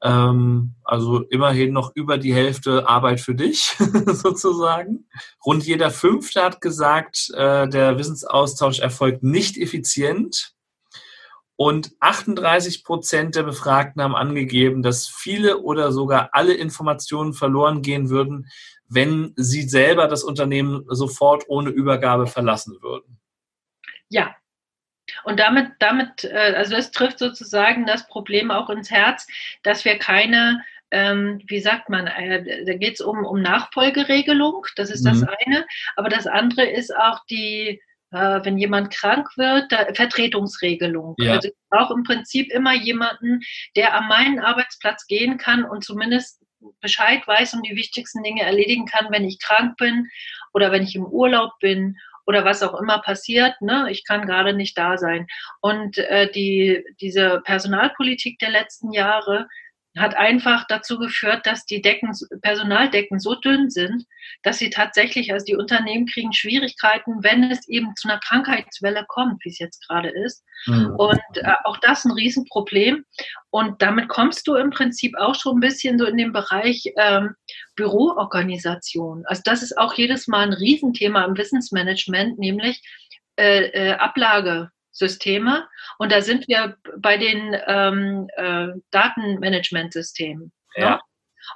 [0.03, 3.75] Ähm, also immerhin noch über die Hälfte Arbeit für dich
[4.05, 5.07] sozusagen.
[5.45, 10.53] Rund jeder Fünfte hat gesagt, äh, der Wissensaustausch erfolgt nicht effizient.
[11.59, 18.11] Und 38 Prozent der Befragten haben angegeben, dass viele oder sogar alle Informationen verloren gehen
[18.11, 18.47] würden,
[18.87, 23.19] wenn sie selber das Unternehmen sofort ohne Übergabe verlassen würden.
[24.09, 24.35] Ja,
[25.23, 29.27] und damit, damit, äh, also das trifft sozusagen das Problem auch ins Herz,
[29.63, 34.89] dass wir keine, ähm, wie sagt man, äh, da geht es um, um Nachfolgeregelung, das
[34.89, 35.09] ist mhm.
[35.09, 35.65] das eine,
[35.95, 41.15] aber das andere ist auch die, äh, wenn jemand krank wird, da, Vertretungsregelung.
[41.19, 41.33] Ja.
[41.33, 43.41] Also ich brauche im Prinzip immer jemanden,
[43.75, 46.41] der an meinen Arbeitsplatz gehen kann und zumindest
[46.81, 50.07] Bescheid weiß und die wichtigsten Dinge erledigen kann, wenn ich krank bin
[50.53, 51.97] oder wenn ich im Urlaub bin
[52.27, 55.27] oder was auch immer passiert, ne, ich kann gerade nicht da sein.
[55.61, 59.47] Und äh, die, diese Personalpolitik der letzten Jahre
[59.97, 64.05] hat einfach dazu geführt, dass die Decken, Personaldecken so dünn sind,
[64.43, 69.43] dass sie tatsächlich, also die Unternehmen kriegen Schwierigkeiten, wenn es eben zu einer Krankheitswelle kommt,
[69.43, 70.43] wie es jetzt gerade ist.
[70.65, 70.95] Mhm.
[70.97, 73.05] Und äh, auch das ein Riesenproblem.
[73.49, 77.35] Und damit kommst du im Prinzip auch schon ein bisschen so in den Bereich ähm,
[77.75, 79.23] Büroorganisation.
[79.25, 82.81] Also das ist auch jedes Mal ein Riesenthema im Wissensmanagement, nämlich
[83.37, 85.67] äh, äh, Ablage Systeme.
[85.97, 90.51] Und da sind wir bei den ähm, äh, Datenmanagementsystemen.
[90.75, 90.83] Ne?
[90.83, 90.89] Ja.
[90.89, 90.99] Ne?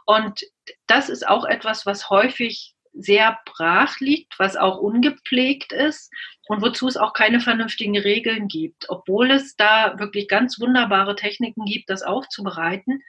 [0.05, 0.41] Und
[0.87, 6.11] das ist auch etwas, was häufig sehr brach liegt, was auch ungepflegt ist
[6.47, 11.65] und wozu es auch keine vernünftigen Regeln gibt, obwohl es da wirklich ganz wunderbare Techniken
[11.65, 13.01] gibt, das aufzubereiten.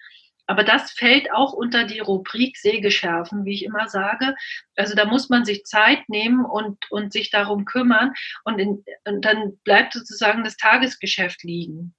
[0.47, 4.35] Aber das fällt auch unter die Rubrik Sägeschärfen, wie ich immer sage.
[4.77, 8.13] Also da muss man sich Zeit nehmen und, und sich darum kümmern
[8.45, 11.95] und, in, und dann bleibt sozusagen das Tagesgeschäft liegen.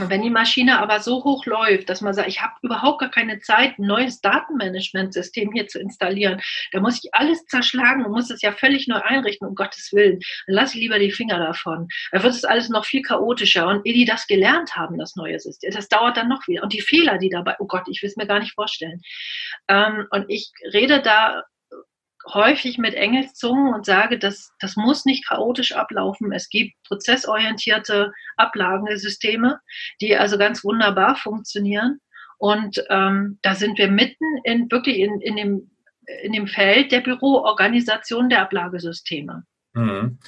[0.00, 3.10] Und wenn die Maschine aber so hoch läuft, dass man sagt, ich habe überhaupt gar
[3.10, 6.40] keine Zeit, ein neues Datenmanagementsystem hier zu installieren,
[6.72, 10.20] da muss ich alles zerschlagen und muss es ja völlig neu einrichten, um Gottes Willen.
[10.46, 11.88] Dann lasse ich lieber die Finger davon.
[12.10, 13.66] Da wird es alles noch viel chaotischer.
[13.66, 16.62] Und ehe die das gelernt haben, das neue System, das dauert dann noch wieder.
[16.62, 19.00] Und die Fehler, die dabei, oh Gott, ich will es mir gar nicht vorstellen.
[19.68, 21.42] Ähm, und ich rede da
[22.32, 26.32] häufig mit Engelszungen und sage, dass das muss nicht chaotisch ablaufen.
[26.32, 29.60] Es gibt prozessorientierte Ablagensysteme,
[30.00, 32.00] die also ganz wunderbar funktionieren.
[32.38, 35.70] Und ähm, da sind wir mitten in wirklich in, in, dem,
[36.22, 39.44] in dem Feld der Büroorganisation der Ablagesysteme.
[39.74, 40.18] Mhm.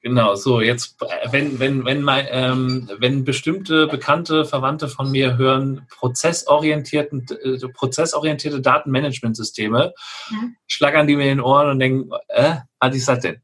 [0.00, 0.96] Genau, so jetzt,
[1.30, 8.62] wenn, wenn, wenn, mein, ähm, wenn bestimmte bekannte Verwandte von mir hören, prozessorientierten, äh, prozessorientierte
[8.62, 9.92] Datenmanagementsysteme,
[10.30, 10.56] mhm.
[10.66, 13.42] schlagern die mir in den Ohren und denken, äh, was ist das denn?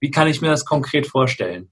[0.00, 1.70] Wie kann ich mir das konkret vorstellen?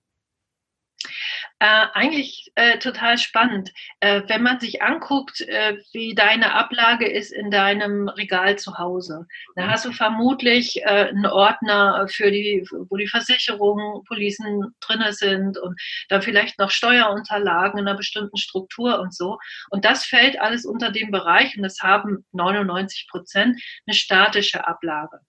[1.62, 3.70] Äh, eigentlich äh, total spannend.
[4.00, 9.26] Äh, wenn man sich anguckt, äh, wie deine Ablage ist in deinem Regal zu Hause,
[9.56, 9.70] mhm.
[9.70, 15.78] hast du vermutlich äh, einen Ordner für die, wo die Versicherungen, Policen drinne sind und
[16.08, 19.36] da vielleicht noch Steuerunterlagen in einer bestimmten Struktur und so.
[19.68, 25.20] Und das fällt alles unter den Bereich und das haben 99 Prozent eine statische Ablage.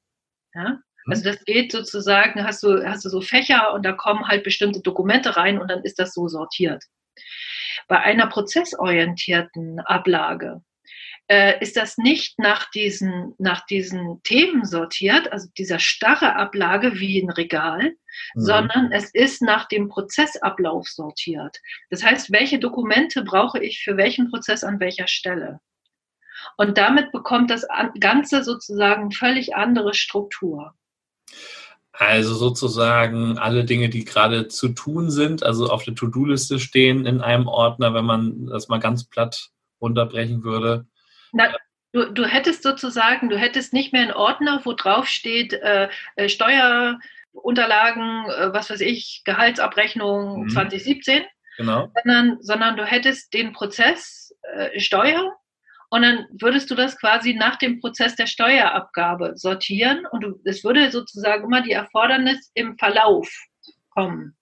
[0.53, 0.79] Ja?
[1.07, 4.81] Also das geht sozusagen, hast du, hast du so Fächer und da kommen halt bestimmte
[4.81, 6.83] Dokumente rein und dann ist das so sortiert.
[7.87, 10.61] Bei einer prozessorientierten Ablage
[11.27, 17.21] äh, ist das nicht nach diesen, nach diesen Themen sortiert, also dieser starre Ablage wie
[17.21, 17.91] ein Regal,
[18.35, 18.41] mhm.
[18.41, 21.57] sondern es ist nach dem Prozessablauf sortiert.
[21.89, 25.59] Das heißt, welche Dokumente brauche ich für welchen Prozess an welcher Stelle?
[26.57, 27.67] Und damit bekommt das
[27.99, 30.73] Ganze sozusagen völlig andere Struktur.
[31.93, 37.21] Also sozusagen alle Dinge, die gerade zu tun sind, also auf der To-Do-Liste stehen in
[37.21, 39.49] einem Ordner, wenn man das mal ganz platt
[39.81, 40.85] runterbrechen würde.
[41.33, 41.53] Na,
[41.91, 46.29] du, du hättest sozusagen, du hättest nicht mehr einen Ordner, wo drauf steht äh, äh
[46.29, 50.49] Steuerunterlagen, äh, was weiß ich, Gehaltsabrechnung mhm.
[50.49, 51.23] 2017,
[51.57, 51.91] genau.
[51.93, 55.35] sondern, sondern du hättest den Prozess äh, Steuer
[55.91, 60.63] und dann würdest du das quasi nach dem Prozess der Steuerabgabe sortieren und du, es
[60.63, 63.29] würde sozusagen immer die Erfordernis im Verlauf
[63.89, 64.37] kommen.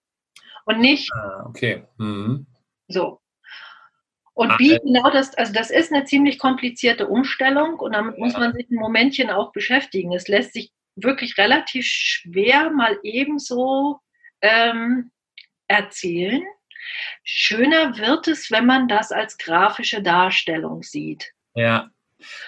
[0.65, 1.11] Und nicht.
[1.11, 1.87] Ah, okay.
[1.97, 2.45] Mhm.
[2.87, 3.19] So.
[4.35, 8.33] Und wie äh genau das, also das ist eine ziemlich komplizierte Umstellung und damit muss
[8.33, 10.13] man sich ein Momentchen auch beschäftigen.
[10.13, 14.01] Es lässt sich wirklich relativ schwer mal ebenso
[14.41, 15.09] ähm,
[15.67, 16.43] erzählen.
[17.23, 21.33] Schöner wird es, wenn man das als grafische Darstellung sieht.
[21.55, 21.89] Ja,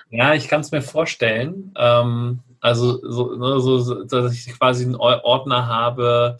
[0.09, 1.73] ja, ich kann es mir vorstellen.
[1.77, 6.37] Ähm, also, so, ne, so, dass ich quasi einen Ordner habe,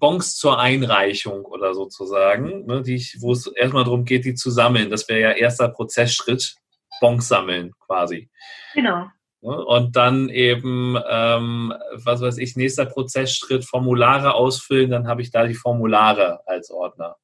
[0.00, 4.50] Bons zur Einreichung oder sozusagen, ne, die ich, wo es erstmal darum geht, die zu
[4.50, 4.90] sammeln.
[4.90, 6.56] Das wäre ja erster Prozessschritt,
[7.00, 8.28] Bons sammeln quasi.
[8.74, 9.06] Genau.
[9.40, 15.30] Ne, und dann eben, ähm, was weiß ich, nächster Prozessschritt, Formulare ausfüllen, dann habe ich
[15.30, 17.16] da die Formulare als Ordner.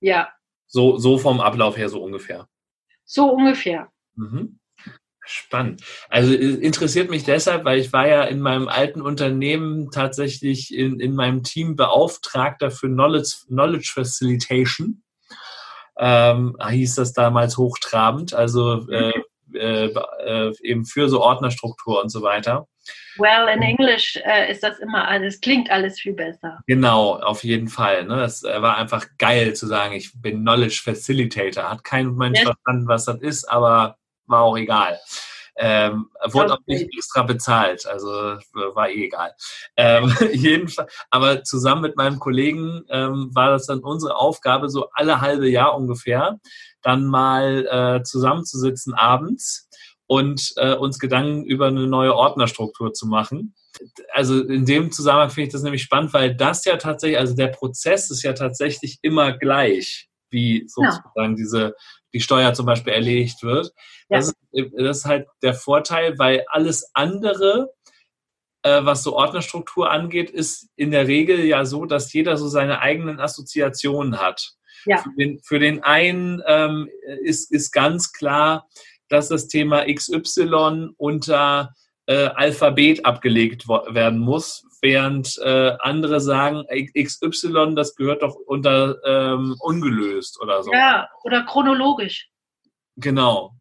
[0.00, 0.32] Ja.
[0.66, 2.48] So, so vom Ablauf her so ungefähr.
[3.04, 3.90] So ungefähr.
[4.20, 4.58] Mhm.
[5.24, 5.82] Spannend.
[6.08, 11.14] Also interessiert mich deshalb, weil ich war ja in meinem alten Unternehmen tatsächlich in, in
[11.14, 15.02] meinem Team Beauftragter für Knowledge, Knowledge Facilitation.
[15.98, 19.12] Ähm, hieß das damals hochtrabend, also äh,
[19.54, 19.92] äh,
[20.24, 22.66] äh, eben für so Ordnerstruktur und so weiter.
[23.16, 26.60] Well, in Englisch äh, ist das immer alles, klingt alles viel besser.
[26.66, 28.04] Genau, auf jeden Fall.
[28.04, 28.16] Ne?
[28.16, 31.70] Das äh, war einfach geil zu sagen, ich bin Knowledge Facilitator.
[31.70, 32.48] Hat kein Mensch yes.
[32.48, 33.96] verstanden, was das ist, aber
[34.30, 34.98] war auch egal.
[35.56, 39.34] Ähm, wurde auch nicht extra bezahlt, also war eh egal.
[39.76, 45.20] Ähm, jedenfalls, aber zusammen mit meinem Kollegen ähm, war das dann unsere Aufgabe, so alle
[45.20, 46.38] halbe Jahr ungefähr,
[46.82, 49.68] dann mal äh, zusammenzusitzen abends
[50.06, 53.54] und äh, uns Gedanken über eine neue Ordnerstruktur zu machen.
[54.12, 57.48] Also in dem Zusammenhang finde ich das nämlich spannend, weil das ja tatsächlich, also der
[57.48, 61.34] Prozess ist ja tatsächlich immer gleich, wie sozusagen ja.
[61.34, 61.74] diese
[62.12, 63.72] die Steuer zum Beispiel erledigt wird.
[64.08, 64.18] Ja.
[64.18, 67.72] Das, ist, das ist halt der Vorteil, weil alles andere,
[68.62, 72.80] äh, was so Ordnerstruktur angeht, ist in der Regel ja so, dass jeder so seine
[72.80, 74.54] eigenen Assoziationen hat.
[74.86, 74.98] Ja.
[74.98, 76.88] Für, den, für den einen ähm,
[77.22, 78.68] ist, ist ganz klar,
[79.08, 81.74] dass das Thema XY unter
[82.06, 86.64] äh, Alphabet abgelegt werden muss, während äh, andere sagen,
[86.94, 90.72] XY, das gehört doch unter ähm, ungelöst oder so.
[90.72, 92.28] Ja, oder chronologisch.
[92.96, 93.52] Genau.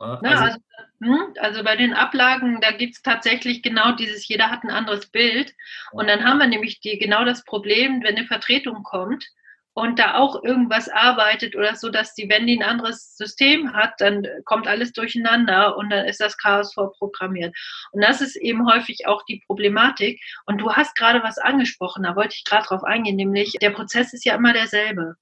[0.00, 0.58] Ja, Na, also, also,
[1.00, 5.06] hm, also, bei den Ablagen, da gibt es tatsächlich genau dieses, jeder hat ein anderes
[5.06, 5.54] Bild.
[5.92, 9.24] Und dann haben wir nämlich die, genau das Problem, wenn eine Vertretung kommt,
[9.74, 13.94] und da auch irgendwas arbeitet oder so, dass die, wenn die ein anderes System hat,
[13.98, 17.56] dann kommt alles durcheinander und dann ist das Chaos vorprogrammiert.
[17.92, 20.20] Und das ist eben häufig auch die Problematik.
[20.46, 24.12] Und du hast gerade was angesprochen, da wollte ich gerade drauf eingehen, nämlich der Prozess
[24.12, 25.16] ist ja immer derselbe.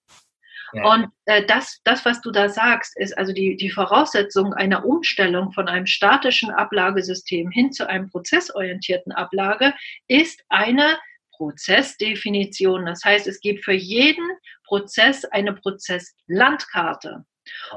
[0.72, 0.84] Ja.
[0.92, 5.53] Und äh, das, das, was du da sagst, ist also die, die Voraussetzung einer Umstellung
[5.53, 9.74] von einem statischen Ablagesystem hin zu einem prozessorientierten Ablage,
[10.07, 10.96] ist eine
[11.41, 12.84] Prozessdefinition.
[12.84, 14.28] Das heißt, es gibt für jeden
[14.66, 17.24] Prozess eine Prozesslandkarte.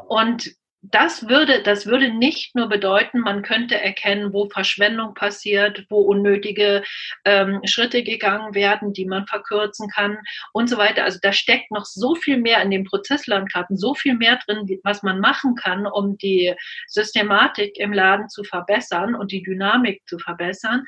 [0.08, 6.02] Und das würde, das würde nicht nur bedeuten, man könnte erkennen, wo Verschwendung passiert, wo
[6.02, 6.84] unnötige
[7.24, 10.18] ähm, Schritte gegangen werden, die man verkürzen kann
[10.52, 11.06] und so weiter.
[11.06, 15.04] Also da steckt noch so viel mehr in den Prozesslandkarten, so viel mehr drin, was
[15.04, 16.54] man machen kann, um die
[16.88, 20.84] Systematik im Laden zu verbessern und die Dynamik zu verbessern.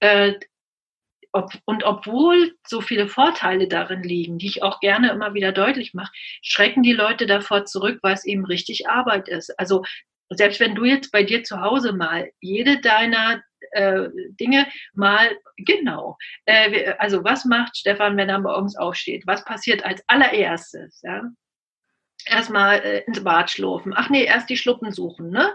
[0.00, 0.34] Äh,
[1.32, 5.94] ob, und obwohl so viele Vorteile darin liegen, die ich auch gerne immer wieder deutlich
[5.94, 6.12] mache,
[6.42, 9.58] schrecken die Leute davor zurück, weil es eben richtig Arbeit ist.
[9.58, 9.84] Also
[10.30, 14.08] selbst wenn du jetzt bei dir zu Hause mal jede deiner äh,
[14.40, 16.16] Dinge mal genau.
[16.46, 19.26] Äh, also was macht Stefan, wenn er morgens aufsteht?
[19.26, 21.00] Was passiert als allererstes?
[21.02, 21.22] Ja?
[22.26, 23.92] erstmal äh, ins Bad schlurfen.
[23.94, 25.54] Ach nee, erst die Schluppen suchen, ne?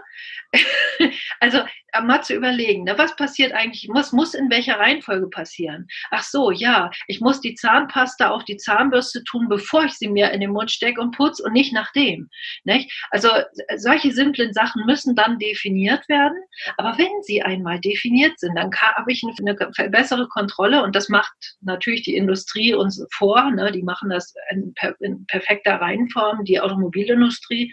[1.40, 1.64] also
[2.04, 5.86] mal zu überlegen, ne, was passiert eigentlich, muss, muss in welcher Reihenfolge passieren?
[6.10, 10.30] Ach so, ja, ich muss die Zahnpasta auf die Zahnbürste tun, bevor ich sie mir
[10.30, 12.28] in den Mund stecke und putze und nicht nachdem.
[12.64, 12.92] Nicht?
[13.10, 13.28] Also
[13.76, 16.38] solche simplen Sachen müssen dann definiert werden,
[16.76, 19.54] aber wenn sie einmal definiert sind, dann habe ich eine,
[19.90, 23.72] bessere Kontrolle und das macht natürlich die Industrie uns vor, ne?
[23.72, 27.72] die machen das in, in perfekter Reihenform, die Automobilindustrie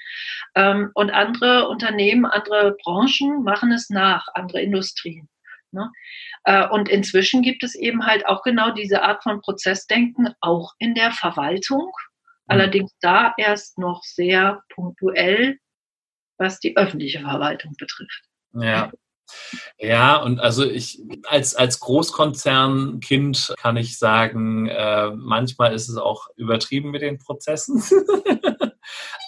[0.56, 5.30] ähm, und andere Unternehmen, andere Branchen machen es nach, andere Industrien.
[5.72, 5.92] Ne?
[6.44, 10.94] Äh, und inzwischen gibt es eben halt auch genau diese Art von Prozessdenken auch in
[10.94, 12.48] der Verwaltung, mhm.
[12.48, 15.58] allerdings da erst noch sehr punktuell,
[16.38, 18.24] was die öffentliche Verwaltung betrifft.
[18.54, 18.92] Ja.
[19.80, 26.28] Ja, und also ich als, als Großkonzernkind kann ich sagen, äh, manchmal ist es auch
[26.36, 27.82] übertrieben mit den Prozessen.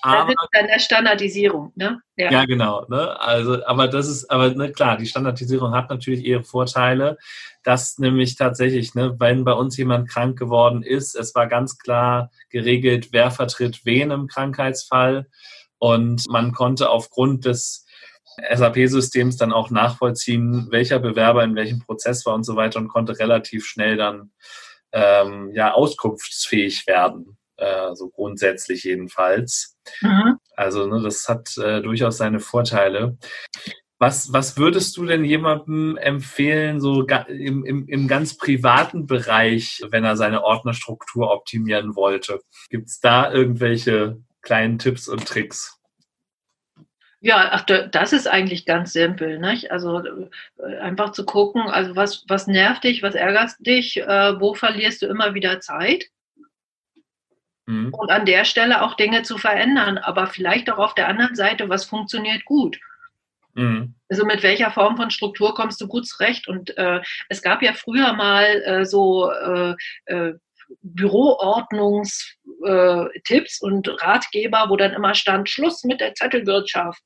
[0.01, 2.01] aber, das ist dann der Standardisierung, ne?
[2.15, 2.85] Ja, ja genau.
[2.89, 3.19] Ne?
[3.19, 7.17] Also, aber das ist, aber ne, klar, die Standardisierung hat natürlich ihre Vorteile,
[7.63, 12.31] dass nämlich tatsächlich, ne, wenn bei uns jemand krank geworden ist, es war ganz klar
[12.49, 15.27] geregelt, wer vertritt wen im Krankheitsfall.
[15.77, 17.85] Und man konnte aufgrund des
[18.53, 23.17] SAP-Systems dann auch nachvollziehen, welcher Bewerber in welchem Prozess war und so weiter und konnte
[23.19, 24.31] relativ schnell dann
[24.91, 29.77] ähm, ja auskunftsfähig werden äh, so grundsätzlich jedenfalls.
[30.01, 30.37] Mhm.
[30.55, 33.17] Also ne, das hat äh, durchaus seine Vorteile.
[33.97, 40.03] Was, was würdest du denn jemandem empfehlen, so im, im, im ganz privaten Bereich, wenn
[40.03, 42.41] er seine Ordnerstruktur optimieren wollte?
[42.69, 45.79] Gibt es da irgendwelche kleinen Tipps und Tricks?
[47.21, 49.39] Ja, ach, das ist eigentlich ganz simpel.
[49.39, 49.71] Nicht?
[49.71, 50.03] Also
[50.59, 55.01] äh, einfach zu gucken, also was, was nervt dich, was ärgert dich, äh, wo verlierst
[55.01, 56.05] du immer wieder Zeit?
[57.65, 57.93] Mhm.
[57.93, 61.69] Und an der Stelle auch Dinge zu verändern, aber vielleicht auch auf der anderen Seite,
[61.69, 62.79] was funktioniert gut.
[63.53, 63.95] Mhm.
[64.09, 66.47] Also mit welcher Form von Struktur kommst du gut zurecht?
[66.47, 70.33] Und äh, es gab ja früher mal äh, so äh, äh
[70.81, 77.01] Büroordnungstipps äh, und Ratgeber, wo dann immer stand, Schluss mit der Zettelwirtschaft.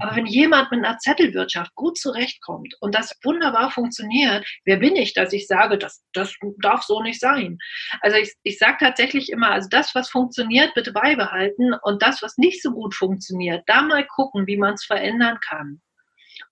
[0.00, 5.14] Aber wenn jemand mit einer Zettelwirtschaft gut zurechtkommt und das wunderbar funktioniert, wer bin ich,
[5.14, 7.58] dass ich sage, das, das darf so nicht sein?
[8.00, 12.38] Also ich, ich sage tatsächlich immer, also das, was funktioniert, bitte beibehalten und das, was
[12.38, 15.80] nicht so gut funktioniert, da mal gucken, wie man es verändern kann.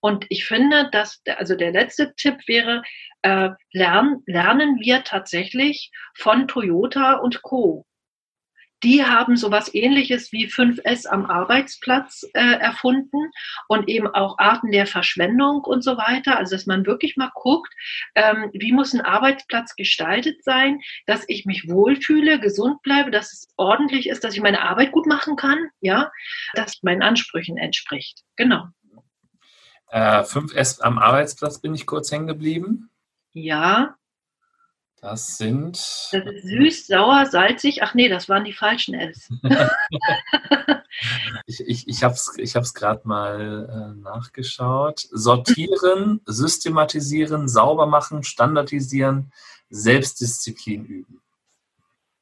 [0.01, 2.83] Und ich finde, dass, also der letzte Tipp wäre,
[3.21, 7.85] äh, lernen, lernen wir tatsächlich von Toyota und Co.
[8.83, 13.29] Die haben sowas ähnliches wie 5S am Arbeitsplatz äh, erfunden
[13.67, 16.37] und eben auch Arten der Verschwendung und so weiter.
[16.37, 17.71] Also dass man wirklich mal guckt,
[18.15, 23.53] ähm, wie muss ein Arbeitsplatz gestaltet sein, dass ich mich wohlfühle, gesund bleibe, dass es
[23.55, 26.11] ordentlich ist, dass ich meine Arbeit gut machen kann, ja,
[26.55, 28.23] dass meinen Ansprüchen entspricht.
[28.35, 28.65] Genau.
[29.91, 32.89] Äh, 5S am Arbeitsplatz bin ich kurz hängen geblieben.
[33.33, 33.95] Ja.
[35.01, 35.75] Das sind.
[36.11, 37.83] Das ist süß, sauer, salzig.
[37.83, 39.29] Ach nee, das waren die falschen S.
[41.45, 44.99] ich ich, ich habe es ich gerade mal äh, nachgeschaut.
[45.11, 49.33] Sortieren, systematisieren, sauber machen, standardisieren,
[49.71, 51.21] Selbstdisziplin üben.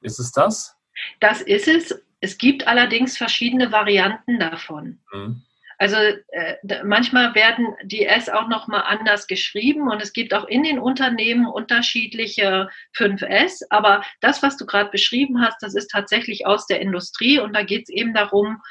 [0.01, 0.76] Ist es das?
[1.20, 2.01] Das ist es.
[2.22, 4.99] Es gibt allerdings verschiedene Varianten davon.
[5.13, 5.43] Mhm.
[5.80, 10.46] Also äh, manchmal werden die S auch noch mal anders geschrieben und es gibt auch
[10.46, 13.64] in den Unternehmen unterschiedliche 5S.
[13.70, 17.64] Aber das, was du gerade beschrieben hast, das ist tatsächlich aus der Industrie und da
[17.64, 18.62] geht es eben darum,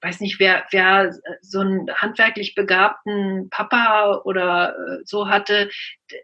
[0.00, 5.70] weiß nicht, wer, wer so einen handwerklich begabten Papa oder äh, so hatte,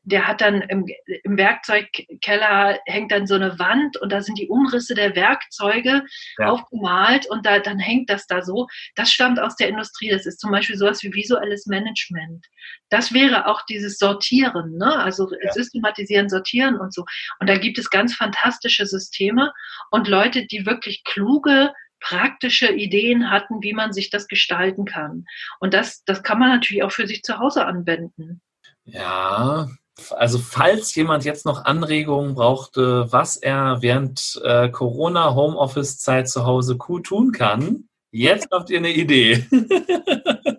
[0.04, 0.86] der hat dann im,
[1.24, 6.04] im Werkzeugkeller hängt dann so eine Wand und da sind die Umrisse der Werkzeuge
[6.38, 6.46] ja.
[6.46, 8.66] aufgemalt und da, dann hängt das da so.
[8.94, 10.08] Das stammt aus der Industrie.
[10.08, 12.46] Das ist zum Beispiel sowas wie visuelles Management.
[12.88, 14.96] Das wäre auch dieses Sortieren, ne?
[14.96, 15.52] also ja.
[15.52, 17.04] systematisieren, sortieren und so.
[17.40, 19.52] Und da gibt es ganz fantastische Systeme
[19.90, 21.72] und Leute, die wirklich kluge
[22.04, 25.24] praktische Ideen hatten, wie man sich das gestalten kann.
[25.58, 28.42] Und das, das kann man natürlich auch für sich zu Hause anwenden.
[28.84, 29.68] Ja,
[30.10, 36.44] also falls jemand jetzt noch Anregungen brauchte, was er während äh, Corona Homeoffice Zeit zu
[36.44, 39.46] Hause cool tun kann, jetzt habt ihr eine Idee.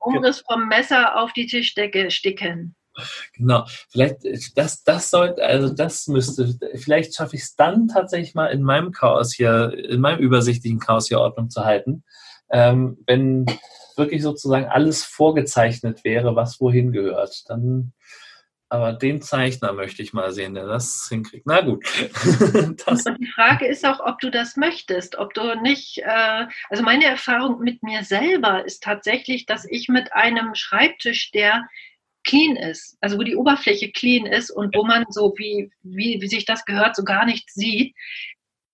[0.00, 2.74] Umriss vom Messer auf die Tischdecke sticken.
[3.34, 4.18] Genau, vielleicht,
[4.56, 8.92] das, das sollte, also das müsste, vielleicht schaffe ich es dann tatsächlich mal in meinem
[8.92, 12.04] Chaos hier, in meinem übersichtlichen Chaos hier Ordnung zu halten.
[12.50, 13.46] Ähm, wenn
[13.96, 17.92] wirklich sozusagen alles vorgezeichnet wäre, was wohin gehört, dann
[18.70, 21.46] aber den Zeichner möchte ich mal sehen, der das hinkriegt.
[21.46, 21.86] Na gut.
[22.86, 26.82] das und die Frage ist auch, ob du das möchtest, ob du nicht, äh, also
[26.82, 31.66] meine Erfahrung mit mir selber ist tatsächlich, dass ich mit einem Schreibtisch, der
[32.28, 36.28] clean ist, also wo die Oberfläche clean ist und wo man so, wie, wie, wie
[36.28, 37.94] sich das gehört, so gar nicht sieht,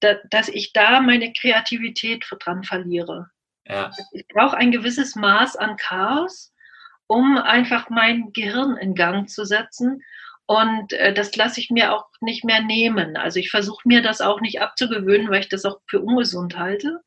[0.01, 3.31] da, dass ich da meine Kreativität dran verliere.
[3.67, 3.91] Ja.
[4.13, 6.55] Ich brauche ein gewisses Maß an Chaos
[7.07, 10.03] um einfach mein Gehirn in Gang zu setzen.
[10.47, 13.17] Und äh, das lasse ich mir auch nicht mehr nehmen.
[13.17, 17.01] Also ich versuche mir das auch nicht abzugewöhnen, weil ich das auch für ungesund halte.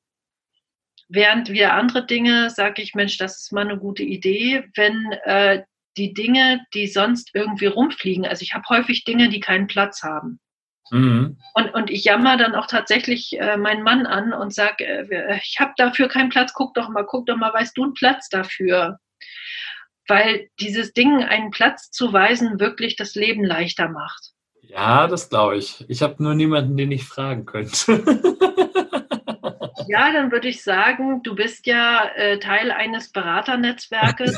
[1.09, 5.63] Während wir andere Dinge, sage ich, Mensch, das ist mal eine gute Idee, wenn äh,
[5.97, 10.39] die Dinge, die sonst irgendwie rumfliegen, also ich habe häufig Dinge, die keinen Platz haben.
[10.91, 11.37] Mhm.
[11.53, 15.57] Und, und ich jammer dann auch tatsächlich äh, meinen Mann an und sage, äh, ich
[15.59, 18.99] habe dafür keinen Platz, guck doch mal, guck doch mal, weißt du einen Platz dafür?
[20.07, 24.31] weil dieses Ding einen Platz zu weisen wirklich das Leben leichter macht.
[24.61, 25.85] Ja, das glaube ich.
[25.87, 28.03] Ich habe nur niemanden, den ich fragen könnte.
[29.87, 34.37] ja, dann würde ich sagen, du bist ja äh, Teil eines Beraternetzwerkes.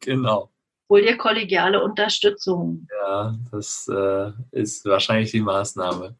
[0.00, 0.50] genau.
[0.88, 2.86] Hol dir kollegiale Unterstützung.
[3.02, 6.16] Ja, das äh, ist wahrscheinlich die Maßnahme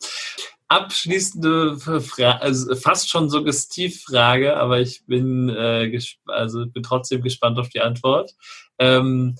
[0.70, 7.70] abschließende Frage, also fast schon Suggestivfrage, aber ich bin, äh, also bin trotzdem gespannt auf
[7.70, 8.36] die Antwort.
[8.78, 9.36] Ähm,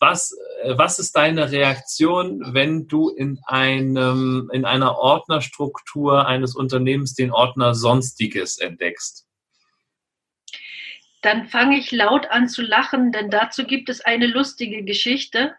[0.00, 0.36] was,
[0.76, 7.74] was ist deine Reaktion, wenn du in einem, in einer Ordnerstruktur eines Unternehmens den Ordner
[7.74, 9.26] Sonstiges entdeckst?
[11.22, 15.54] Dann fange ich laut an zu lachen, denn dazu gibt es eine lustige Geschichte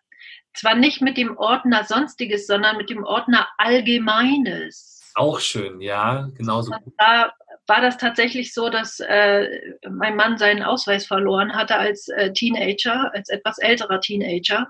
[0.53, 5.11] zwar nicht mit dem Ordner Sonstiges, sondern mit dem Ordner Allgemeines.
[5.15, 6.73] Auch schön, ja, genauso.
[6.73, 7.33] Und da
[7.67, 9.47] war das tatsächlich so, dass äh,
[9.89, 14.67] mein Mann seinen Ausweis verloren hatte als äh, Teenager, als etwas älterer Teenager.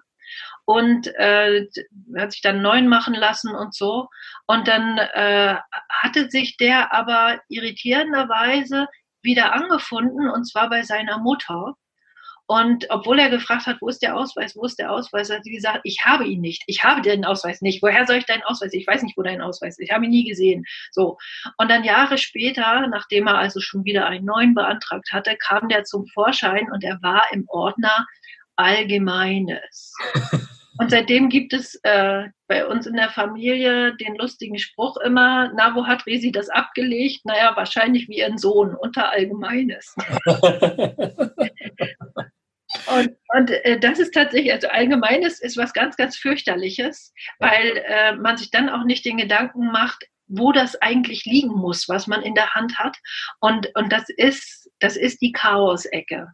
[0.65, 1.67] Und äh,
[2.17, 4.07] hat sich dann neun machen lassen und so.
[4.47, 5.55] Und dann äh,
[5.89, 8.87] hatte sich der aber irritierenderweise
[9.23, 11.75] wieder angefunden, und zwar bei seiner Mutter.
[12.47, 15.55] Und obwohl er gefragt hat, wo ist der Ausweis, wo ist der Ausweis, hat sie
[15.55, 16.63] gesagt, ich habe ihn nicht.
[16.67, 17.81] Ich habe den Ausweis nicht.
[17.81, 18.73] Woher soll ich deinen Ausweis?
[18.73, 19.85] Ich weiß nicht, wo dein Ausweis ist.
[19.85, 20.65] Ich habe ihn nie gesehen.
[20.91, 21.17] So.
[21.57, 25.85] Und dann Jahre später, nachdem er also schon wieder einen neuen beantragt hatte, kam der
[25.85, 28.05] zum Vorschein und er war im Ordner
[28.61, 29.93] Allgemeines.
[30.77, 35.75] Und seitdem gibt es äh, bei uns in der Familie den lustigen Spruch immer, na,
[35.75, 37.23] wo hat Resi das abgelegt?
[37.25, 39.95] Naja, wahrscheinlich wie ihren Sohn, unter Allgemeines.
[42.87, 48.15] Und, und äh, das ist tatsächlich, also allgemeines ist was ganz, ganz fürchterliches, weil äh,
[48.15, 52.21] man sich dann auch nicht den Gedanken macht, wo das eigentlich liegen muss, was man
[52.21, 52.97] in der Hand hat.
[53.41, 56.29] Und, und das ist, das ist die Chaos-Ecke.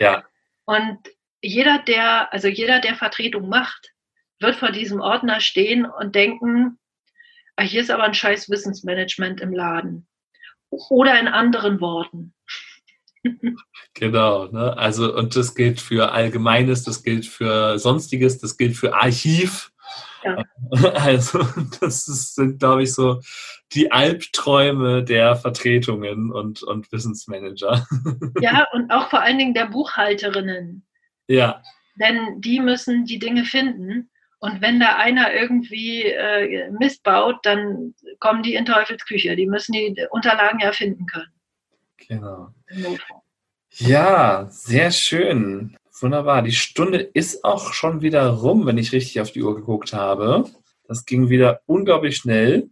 [0.00, 0.24] Ja.
[0.64, 0.98] Und
[1.42, 3.92] jeder, der, also jeder, der Vertretung macht,
[4.40, 6.78] wird vor diesem Ordner stehen und denken,
[7.56, 10.06] ah, hier ist aber ein scheiß Wissensmanagement im Laden.
[10.70, 12.34] Oder in anderen Worten.
[13.94, 14.76] Genau, ne?
[14.76, 19.72] Also, und das gilt für Allgemeines, das gilt für Sonstiges, das gilt für Archiv.
[20.22, 20.44] Ja.
[20.94, 21.46] Also,
[21.80, 23.20] das ist, sind, glaube ich, so
[23.72, 27.86] die Albträume der Vertretungen und, und Wissensmanager.
[28.40, 30.85] Ja, und auch vor allen Dingen der Buchhalterinnen.
[31.28, 31.62] Ja.
[31.96, 34.10] Denn die müssen die Dinge finden.
[34.38, 39.34] Und wenn da einer irgendwie äh, Mist baut, dann kommen die in Teufelsküche.
[39.34, 41.32] Die müssen die Unterlagen ja finden können.
[42.08, 42.48] Genau.
[43.70, 45.76] Ja, sehr schön.
[46.00, 46.42] Wunderbar.
[46.42, 50.44] Die Stunde ist auch schon wieder rum, wenn ich richtig auf die Uhr geguckt habe.
[50.86, 52.68] Das ging wieder unglaublich schnell.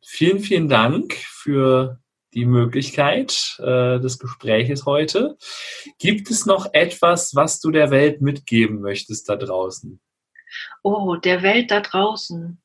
[0.00, 2.00] Vielen, vielen Dank für
[2.34, 5.36] die Möglichkeit äh, des Gespräches heute.
[5.98, 10.00] Gibt es noch etwas, was du der Welt mitgeben möchtest da draußen?
[10.82, 12.60] Oh, der Welt da draußen.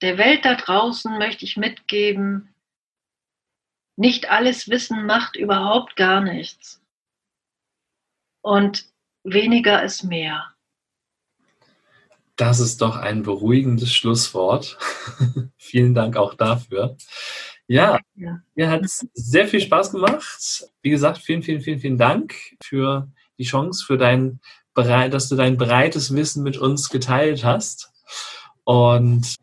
[0.00, 2.52] Der Welt da draußen möchte ich mitgeben,
[3.96, 6.82] nicht alles Wissen macht überhaupt gar nichts.
[8.42, 8.86] Und
[9.22, 10.52] weniger ist mehr.
[12.36, 14.78] Das ist doch ein beruhigendes Schlusswort.
[15.56, 16.96] Vielen Dank auch dafür.
[17.68, 18.40] Ja, ja.
[18.54, 20.66] mir hat es sehr viel Spaß gemacht.
[20.82, 24.40] Wie gesagt, vielen, vielen, vielen, vielen Dank für die Chance, für dein,
[24.74, 27.92] dass du dein breites Wissen mit uns geteilt hast.
[28.64, 29.36] Und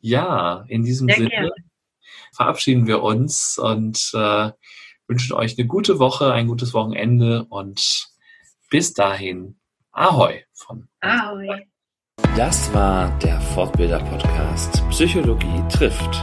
[0.00, 1.50] ja, in diesem sehr Sinne gerne.
[2.34, 4.50] verabschieden wir uns und äh,
[5.08, 8.08] wünschen euch eine gute Woche, ein gutes Wochenende und
[8.70, 9.56] bis dahin,
[9.92, 11.66] Ahoi von Ahoi.
[12.36, 16.22] Das war der Fortbilder-Podcast Psychologie trifft.